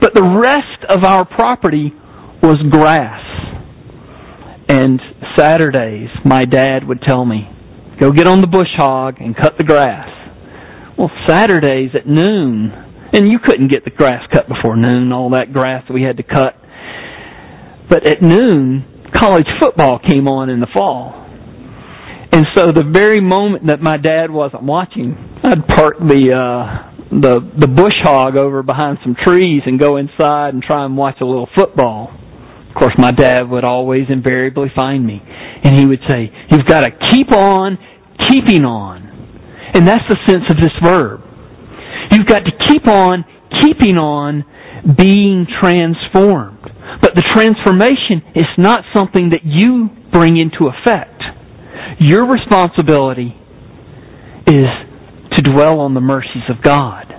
But 0.02 0.14
the 0.14 0.24
rest 0.44 0.84
of 0.90 1.06
our 1.06 1.24
property 1.24 1.94
was 2.44 2.58
grass. 2.70 3.24
And 4.72 5.02
Saturdays, 5.38 6.08
my 6.24 6.46
dad 6.46 6.88
would 6.88 7.02
tell 7.02 7.26
me, 7.26 7.50
"Go 8.00 8.12
get 8.12 8.26
on 8.26 8.40
the 8.40 8.48
bush 8.48 8.74
hog 8.78 9.16
and 9.20 9.36
cut 9.36 9.58
the 9.58 9.66
grass." 9.66 10.08
Well, 10.98 11.12
Saturdays 11.28 11.92
at 11.94 12.08
noon, 12.08 12.72
and 13.14 13.28
you 13.28 13.40
couldn't 13.40 13.68
get 13.68 13.84
the 13.84 13.90
grass 13.90 14.26
cut 14.32 14.48
before 14.48 14.78
noon, 14.78 15.12
all 15.12 15.32
that 15.32 15.52
grass 15.52 15.84
that 15.88 15.94
we 15.94 16.04
had 16.04 16.16
to 16.18 16.24
cut. 16.24 16.56
But 17.90 18.08
at 18.08 18.22
noon, 18.22 18.86
college 19.14 19.48
football 19.60 20.00
came 20.00 20.30
on 20.30 20.50
in 20.50 20.62
the 20.62 20.68
fall. 20.74 21.16
And 22.32 22.48
so 22.56 22.68
the 22.72 22.86
very 22.86 23.20
moment 23.20 23.68
that 23.68 23.82
my 23.82 23.98
dad 23.98 24.32
wasn't 24.32 24.64
watching, 24.64 25.18
I'd 25.44 25.68
park 25.68 26.00
the 26.00 26.32
uh 26.32 26.92
the 27.12 27.42
the 27.60 27.68
bush 27.68 27.98
hog 28.04 28.38
over 28.38 28.64
behind 28.64 29.00
some 29.04 29.18
trees 29.26 29.64
and 29.66 29.78
go 29.78 29.98
inside 29.98 30.54
and 30.54 30.64
try 30.64 30.86
and 30.86 30.96
watch 30.96 31.20
a 31.20 31.26
little 31.26 31.50
football. 31.58 32.14
Of 32.72 32.80
course, 32.80 32.94
my 32.98 33.12
dad 33.12 33.50
would 33.50 33.66
always 33.66 34.04
invariably 34.08 34.72
find 34.74 35.06
me, 35.06 35.22
and 35.64 35.78
he 35.78 35.86
would 35.86 36.00
say, 36.10 36.32
"You've 36.50 36.66
got 36.66 36.82
to 36.82 36.92
keep 37.12 37.36
on 37.36 37.78
keeping 38.30 38.64
on," 38.64 39.04
and 39.74 39.86
that's 39.86 40.08
the 40.08 40.18
sense 40.26 40.46
of 40.50 40.56
this 40.56 40.72
verb. 40.82 41.22
You've 42.14 42.28
got 42.28 42.46
to 42.46 42.52
keep 42.70 42.88
on 42.88 43.26
keeping 43.62 44.00
on 44.00 44.46
being 44.98 45.46
transformed. 45.60 46.72
But 47.02 47.16
the 47.16 47.24
transformation 47.34 48.24
is 48.36 48.48
not 48.58 48.86
something 48.96 49.32
that 49.32 49.42
you 49.44 49.90
bring 50.12 50.38
into 50.38 50.68
effect. 50.68 51.22
Your 52.00 52.26
responsibility 52.26 53.36
is 54.48 54.66
to 55.36 55.42
dwell 55.42 55.82
on 55.82 55.94
the 55.94 56.02
mercies 56.02 56.44
of 56.50 56.62
God. 56.62 57.14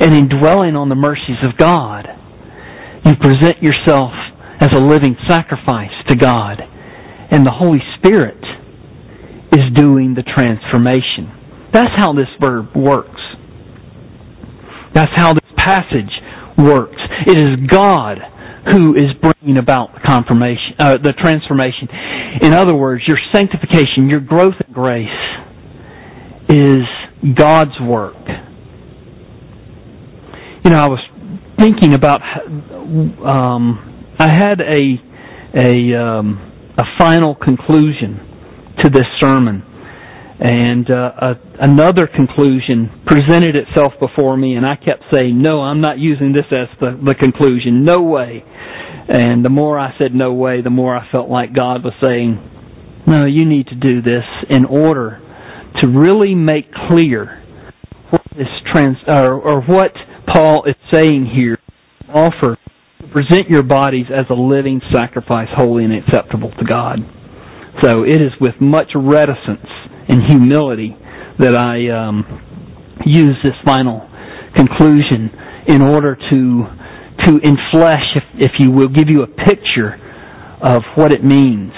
And 0.00 0.14
in 0.14 0.28
dwelling 0.28 0.76
on 0.76 0.88
the 0.88 0.94
mercies 0.94 1.38
of 1.42 1.56
God, 1.56 2.08
you 3.04 3.16
present 3.16 3.62
yourself 3.62 4.12
as 4.62 4.68
a 4.76 4.78
living 4.78 5.16
sacrifice 5.28 5.90
to 6.08 6.14
God. 6.14 6.62
And 7.32 7.44
the 7.44 7.50
Holy 7.50 7.80
Spirit 7.98 8.38
is 9.52 9.62
doing 9.74 10.14
the 10.14 10.22
transformation. 10.22 11.70
That's 11.72 11.90
how 11.96 12.12
this 12.12 12.28
verb 12.40 12.68
works. 12.76 13.20
That's 14.94 15.10
how 15.16 15.32
this 15.32 15.50
passage 15.56 16.12
works. 16.56 17.00
It 17.26 17.38
is 17.38 17.68
God 17.68 18.18
who 18.70 18.94
is 18.94 19.10
bringing 19.20 19.58
about 19.58 19.94
the 19.94 20.00
confirmation, 20.06 20.76
uh, 20.78 20.94
the 21.02 21.12
transformation. 21.14 21.88
In 22.42 22.52
other 22.52 22.76
words, 22.76 23.02
your 23.08 23.18
sanctification, 23.34 24.08
your 24.08 24.20
growth 24.20 24.54
in 24.64 24.72
grace 24.72 25.08
is 26.48 26.82
God's 27.34 27.80
work. 27.80 28.14
You 30.64 30.70
know, 30.70 30.78
I 30.78 30.88
was 30.88 31.00
thinking 31.58 31.94
about. 31.94 32.20
Um, 33.26 33.91
I 34.18 34.28
had 34.28 34.60
a 34.60 35.00
a 35.54 35.96
um, 36.00 36.74
a 36.78 36.84
final 36.98 37.34
conclusion 37.34 38.20
to 38.82 38.88
this 38.90 39.04
sermon, 39.20 39.62
And 40.40 40.90
uh, 40.90 41.34
another 41.60 42.08
conclusion 42.08 42.90
presented 43.06 43.54
itself 43.54 43.92
before 44.00 44.36
me, 44.36 44.56
and 44.56 44.66
I 44.66 44.74
kept 44.76 45.04
saying, 45.12 45.40
"No, 45.40 45.60
I'm 45.60 45.80
not 45.80 45.98
using 45.98 46.32
this 46.32 46.46
as 46.50 46.68
the, 46.80 46.98
the 47.04 47.14
conclusion. 47.14 47.84
No 47.84 48.00
way." 48.02 48.42
And 49.08 49.44
the 49.44 49.50
more 49.50 49.78
I 49.78 49.94
said 50.00 50.14
no 50.14 50.32
way, 50.32 50.62
the 50.62 50.70
more 50.70 50.96
I 50.96 51.06
felt 51.12 51.28
like 51.28 51.54
God 51.54 51.84
was 51.84 51.92
saying, 52.02 52.38
"No, 53.06 53.24
you 53.26 53.44
need 53.44 53.66
to 53.68 53.74
do 53.76 54.02
this 54.02 54.24
in 54.50 54.64
order 54.64 55.20
to 55.80 55.88
really 55.88 56.34
make 56.34 56.72
clear 56.88 57.40
what 58.10 58.22
this 58.36 58.48
trans 58.72 58.96
or, 59.06 59.34
or 59.40 59.60
what 59.62 59.92
Paul 60.32 60.64
is 60.66 60.74
saying 60.92 61.30
here. 61.36 61.58
Offer 62.12 62.56
present 63.12 63.48
your 63.48 63.62
bodies 63.62 64.06
as 64.12 64.24
a 64.30 64.34
living 64.34 64.80
sacrifice, 64.92 65.48
holy 65.54 65.84
and 65.84 65.94
acceptable 65.94 66.50
to 66.58 66.64
God." 66.64 66.98
So 67.82 68.04
it 68.04 68.20
is 68.20 68.32
with 68.40 68.54
much 68.60 68.90
reticence 68.94 69.68
and 70.08 70.22
humility 70.28 70.96
that 71.38 71.56
I 71.56 71.88
um, 71.88 72.24
use 73.06 73.36
this 73.42 73.56
final 73.64 74.08
conclusion 74.54 75.30
in 75.68 75.82
order 75.82 76.16
to 76.30 76.64
to 77.24 77.38
inflesh, 77.38 78.16
if, 78.16 78.24
if 78.34 78.52
you 78.58 78.70
will, 78.70 78.88
give 78.88 79.08
you 79.08 79.22
a 79.22 79.26
picture 79.26 79.94
of 80.62 80.82
what 80.96 81.12
it 81.12 81.24
means 81.24 81.72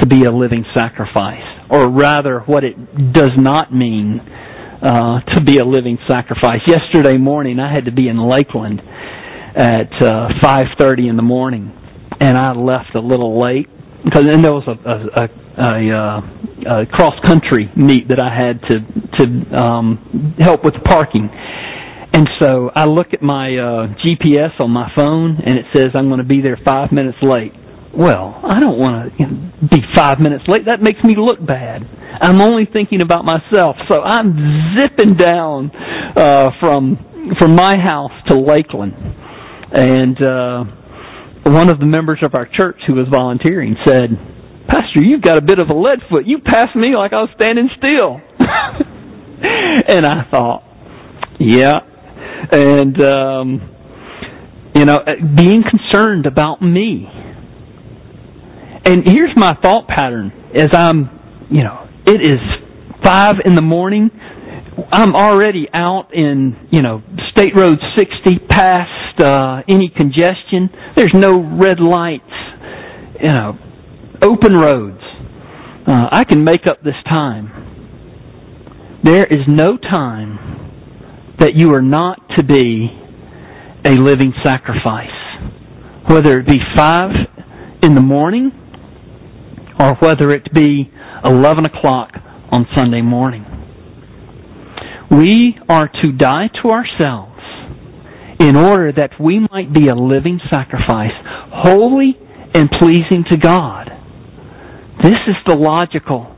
to 0.00 0.06
be 0.06 0.24
a 0.24 0.30
living 0.30 0.64
sacrifice, 0.74 1.42
or 1.70 1.88
rather, 1.88 2.40
what 2.40 2.64
it 2.64 2.74
does 3.12 3.30
not 3.36 3.72
mean 3.72 4.20
uh, 4.82 5.20
to 5.34 5.42
be 5.42 5.58
a 5.58 5.64
living 5.64 5.98
sacrifice. 6.08 6.60
Yesterday 6.66 7.16
morning, 7.16 7.58
I 7.60 7.70
had 7.72 7.84
to 7.84 7.92
be 7.92 8.08
in 8.08 8.18
Lakeland 8.18 8.80
at 9.56 9.90
uh, 10.02 10.28
5:30 10.42 11.08
in 11.10 11.16
the 11.16 11.22
morning, 11.22 11.72
and 12.20 12.36
I 12.36 12.52
left 12.52 12.94
a 12.94 13.00
little 13.00 13.40
late 13.40 13.68
because 14.04 14.24
then 14.24 14.42
there 14.42 14.52
was 14.54 14.66
a, 14.66 14.76
a, 14.88 15.24
a, 15.24 15.64
a, 15.64 16.82
a 16.82 16.86
cross 16.86 17.14
country 17.26 17.70
meet 17.76 18.08
that 18.08 18.20
I 18.20 18.32
had 18.34 18.60
to 18.68 18.76
to 19.18 19.60
um, 19.60 20.34
help 20.38 20.64
with 20.64 20.74
the 20.74 20.80
parking. 20.80 21.28
And 22.12 22.26
so 22.40 22.70
I 22.74 22.86
look 22.86 23.08
at 23.12 23.22
my 23.22 23.52
uh, 23.52 23.94
GPS 24.00 24.58
on 24.60 24.70
my 24.70 24.90
phone, 24.96 25.38
and 25.44 25.58
it 25.58 25.66
says 25.74 25.86
I'm 25.94 26.08
going 26.08 26.18
to 26.18 26.26
be 26.26 26.40
there 26.40 26.58
five 26.64 26.90
minutes 26.90 27.18
late. 27.22 27.52
Well, 27.96 28.40
I 28.44 28.60
don't 28.60 28.78
want 28.78 29.12
to 29.12 29.18
you 29.18 29.26
know, 29.26 29.68
be 29.70 29.82
five 29.96 30.18
minutes 30.20 30.44
late. 30.48 30.64
That 30.66 30.80
makes 30.80 31.02
me 31.04 31.14
look 31.16 31.44
bad. 31.44 31.82
I'm 32.20 32.40
only 32.40 32.64
thinking 32.72 33.02
about 33.02 33.24
myself, 33.24 33.76
so 33.88 34.00
I'm 34.00 34.76
zipping 34.76 35.16
down 35.16 35.70
uh, 36.16 36.50
from 36.60 37.04
from 37.38 37.54
my 37.54 37.76
house 37.78 38.12
to 38.28 38.36
Lakeland, 38.36 38.94
and 39.72 40.16
uh, 40.24 40.64
one 41.44 41.68
of 41.68 41.78
the 41.78 41.86
members 41.86 42.20
of 42.22 42.34
our 42.34 42.46
church 42.46 42.80
who 42.86 42.94
was 42.94 43.06
volunteering 43.10 43.76
said, 43.86 44.10
Pastor, 44.68 45.00
you've 45.02 45.22
got 45.22 45.38
a 45.38 45.42
bit 45.42 45.60
of 45.60 45.68
a 45.70 45.74
lead 45.74 46.00
foot. 46.10 46.26
You 46.26 46.38
passed 46.44 46.76
me 46.76 46.94
like 46.94 47.12
I 47.12 47.22
was 47.22 47.30
standing 47.36 47.68
still. 47.76 48.20
and 49.88 50.06
I 50.06 50.24
thought, 50.30 50.62
yeah. 51.40 51.78
And, 52.52 53.02
um, 53.02 53.74
you 54.74 54.84
know, 54.84 54.96
uh, 54.96 55.12
being 55.36 55.62
concerned 55.68 56.26
about 56.26 56.60
me. 56.60 57.06
And 58.84 59.02
here's 59.06 59.32
my 59.36 59.54
thought 59.62 59.86
pattern 59.88 60.32
as 60.54 60.68
I'm, 60.72 61.10
you 61.50 61.62
know, 61.62 61.88
it 62.06 62.20
is 62.22 62.40
five 63.04 63.36
in 63.44 63.54
the 63.54 63.62
morning. 63.62 64.10
I'm 64.92 65.14
already 65.16 65.66
out 65.74 66.14
in, 66.14 66.68
you 66.70 66.82
know, 66.82 67.02
State 67.32 67.54
Road 67.56 67.78
60 67.96 68.38
past 68.48 69.20
uh, 69.20 69.62
any 69.68 69.92
congestion. 69.94 70.70
There's 70.96 71.14
no 71.14 71.40
red 71.58 71.80
lights, 71.80 72.22
you 73.20 73.32
know, 73.32 73.58
open 74.22 74.54
roads. 74.54 75.02
Uh, 75.86 76.06
I 76.12 76.24
can 76.24 76.44
make 76.44 76.66
up 76.68 76.82
this 76.82 76.94
time. 77.08 79.00
There 79.02 79.24
is 79.24 79.40
no 79.48 79.76
time 79.76 81.34
that 81.40 81.54
you 81.54 81.74
are 81.74 81.82
not 81.82 82.18
to 82.36 82.44
be 82.44 82.88
a 83.84 83.90
living 83.92 84.32
sacrifice. 84.44 85.08
Whether 86.08 86.40
it 86.40 86.46
be 86.46 86.58
five 86.76 87.10
in 87.82 87.94
the 87.94 88.00
morning 88.00 88.52
or 89.80 89.94
whether 89.96 90.30
it 90.30 90.52
be 90.52 90.90
11 91.24 91.64
o'clock 91.66 92.10
on 92.50 92.66
Sunday 92.76 93.02
morning. 93.02 93.44
We 95.10 95.56
are 95.68 95.88
to 96.02 96.12
die 96.12 96.48
to 96.62 96.68
ourselves 96.68 97.40
in 98.40 98.56
order 98.56 98.92
that 98.92 99.12
we 99.18 99.40
might 99.50 99.72
be 99.72 99.88
a 99.88 99.94
living 99.94 100.38
sacrifice, 100.52 101.12
holy 101.50 102.16
and 102.54 102.68
pleasing 102.78 103.24
to 103.30 103.36
God. 103.36 103.90
This 105.02 105.16
is 105.26 105.36
the 105.46 105.56
logical 105.56 106.34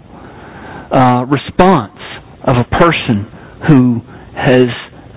uh, 0.92 1.24
response 1.28 1.98
of 2.44 2.56
a 2.58 2.64
person 2.78 3.26
who 3.68 4.00
has 4.36 4.66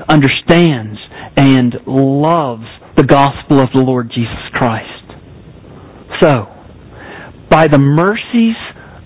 understands 0.10 1.00
and 1.38 1.76
loves 1.88 2.66
the 2.98 3.04
gospel 3.04 3.60
of 3.60 3.70
the 3.74 3.82
Lord 3.82 4.10
Jesus 4.10 4.50
Christ. 4.54 4.90
So, 6.22 6.46
by 7.50 7.68
the 7.68 7.80
mercies 7.80 8.56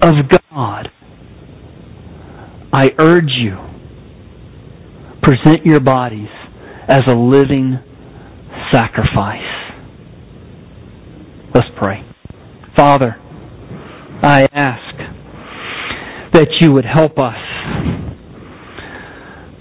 of 0.02 0.14
God, 0.50 0.90
I 2.74 2.92
urge 2.98 3.32
you 3.38 3.58
present 5.28 5.66
your 5.66 5.82
bodies 5.82 6.30
as 6.88 7.02
a 7.10 7.14
living 7.14 7.78
sacrifice. 8.72 9.42
Let's 11.54 11.68
pray. 11.78 12.02
Father, 12.78 13.18
I 14.24 14.48
ask 14.54 16.32
that 16.32 16.48
you 16.62 16.72
would 16.72 16.86
help 16.86 17.20
us 17.20 17.36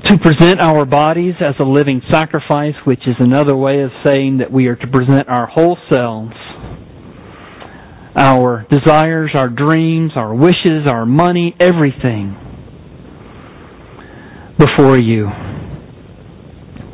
to 0.05 0.17
present 0.19 0.61
our 0.61 0.85
bodies 0.85 1.35
as 1.41 1.57
a 1.59 1.65
living 1.65 2.01
sacrifice, 2.13 2.75
which 2.85 3.01
is 3.09 3.17
another 3.19 3.57
way 3.57 3.83
of 3.83 3.91
saying 4.05 4.39
that 4.39 4.53
we 4.53 4.69
are 4.69 4.77
to 4.77 4.87
present 4.87 5.29
our 5.29 5.49
whole 5.49 5.77
selves, 5.93 6.37
our 8.15 8.65
desires, 8.71 9.33
our 9.35 9.49
dreams, 9.49 10.13
our 10.15 10.33
wishes, 10.33 10.87
our 10.87 11.05
money, 11.05 11.57
everything 11.59 12.37
before 14.59 14.97
you. 14.97 15.29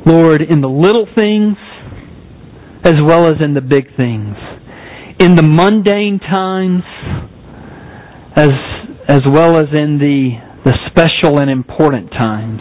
Lord, 0.05 0.43
in 0.43 0.61
the 0.61 0.69
little 0.69 1.07
things 1.17 1.57
as 2.85 2.95
well 3.07 3.27
as 3.27 3.35
in 3.43 3.55
the 3.55 3.61
big 3.61 3.97
things. 3.97 4.37
In 5.21 5.37
the 5.37 5.43
mundane 5.43 6.19
times 6.19 6.83
as 8.35 8.51
as 9.09 9.21
well 9.27 9.57
as 9.57 9.67
in 9.73 9.99
the 9.99 10.31
the 10.65 10.77
special 10.91 11.39
and 11.39 11.51
important 11.51 12.11
times. 12.11 12.61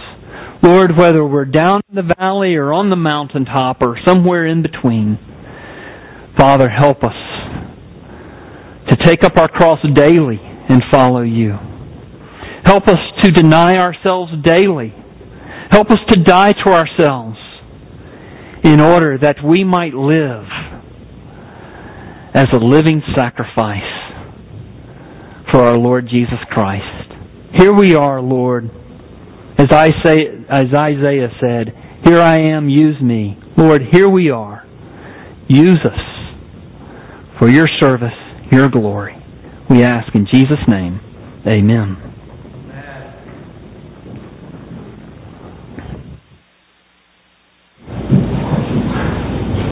Lord, 0.63 0.95
whether 0.95 1.25
we're 1.25 1.45
down 1.45 1.81
in 1.89 1.95
the 1.95 2.13
valley 2.19 2.55
or 2.55 2.73
on 2.73 2.89
the 2.89 2.95
mountaintop 2.95 3.77
or 3.81 3.97
somewhere 4.05 4.45
in 4.45 4.61
between, 4.61 5.17
Father, 6.37 6.69
help 6.69 7.03
us 7.03 7.15
to 8.89 8.97
take 9.03 9.23
up 9.23 9.37
our 9.37 9.47
cross 9.47 9.79
daily 9.95 10.39
and 10.41 10.83
follow 10.91 11.21
you. 11.21 11.55
Help 12.63 12.87
us 12.87 12.99
to 13.23 13.31
deny 13.31 13.77
ourselves 13.77 14.31
daily. 14.43 14.93
Help 15.71 15.89
us 15.89 15.99
to 16.09 16.21
die 16.21 16.51
to 16.51 16.69
ourselves 16.69 17.37
in 18.63 18.81
order 18.81 19.17
that 19.17 19.37
we 19.43 19.63
might 19.63 19.93
live 19.93 20.45
as 22.33 22.47
a 22.53 22.57
living 22.57 23.01
sacrifice 23.15 23.79
for 25.51 25.61
our 25.61 25.77
Lord 25.77 26.07
Jesus 26.09 26.39
Christ. 26.49 27.13
Here 27.57 27.73
we 27.73 27.95
are, 27.95 28.21
Lord. 28.21 28.69
As 29.57 29.67
I 29.71 29.91
say, 30.03 30.27
as 30.49 30.65
Isaiah 30.75 31.29
said, 31.39 31.73
here 32.03 32.19
I 32.19 32.37
am, 32.51 32.67
use 32.67 33.01
me. 33.01 33.37
Lord, 33.57 33.81
here 33.91 34.09
we 34.09 34.29
are. 34.29 34.65
Use 35.47 35.79
us 35.85 35.99
for 37.39 37.49
your 37.49 37.67
service, 37.79 38.09
your 38.51 38.67
glory. 38.69 39.15
We 39.69 39.83
ask 39.83 40.13
in 40.15 40.27
Jesus' 40.31 40.67
name. 40.67 40.99
Amen. 41.47 42.10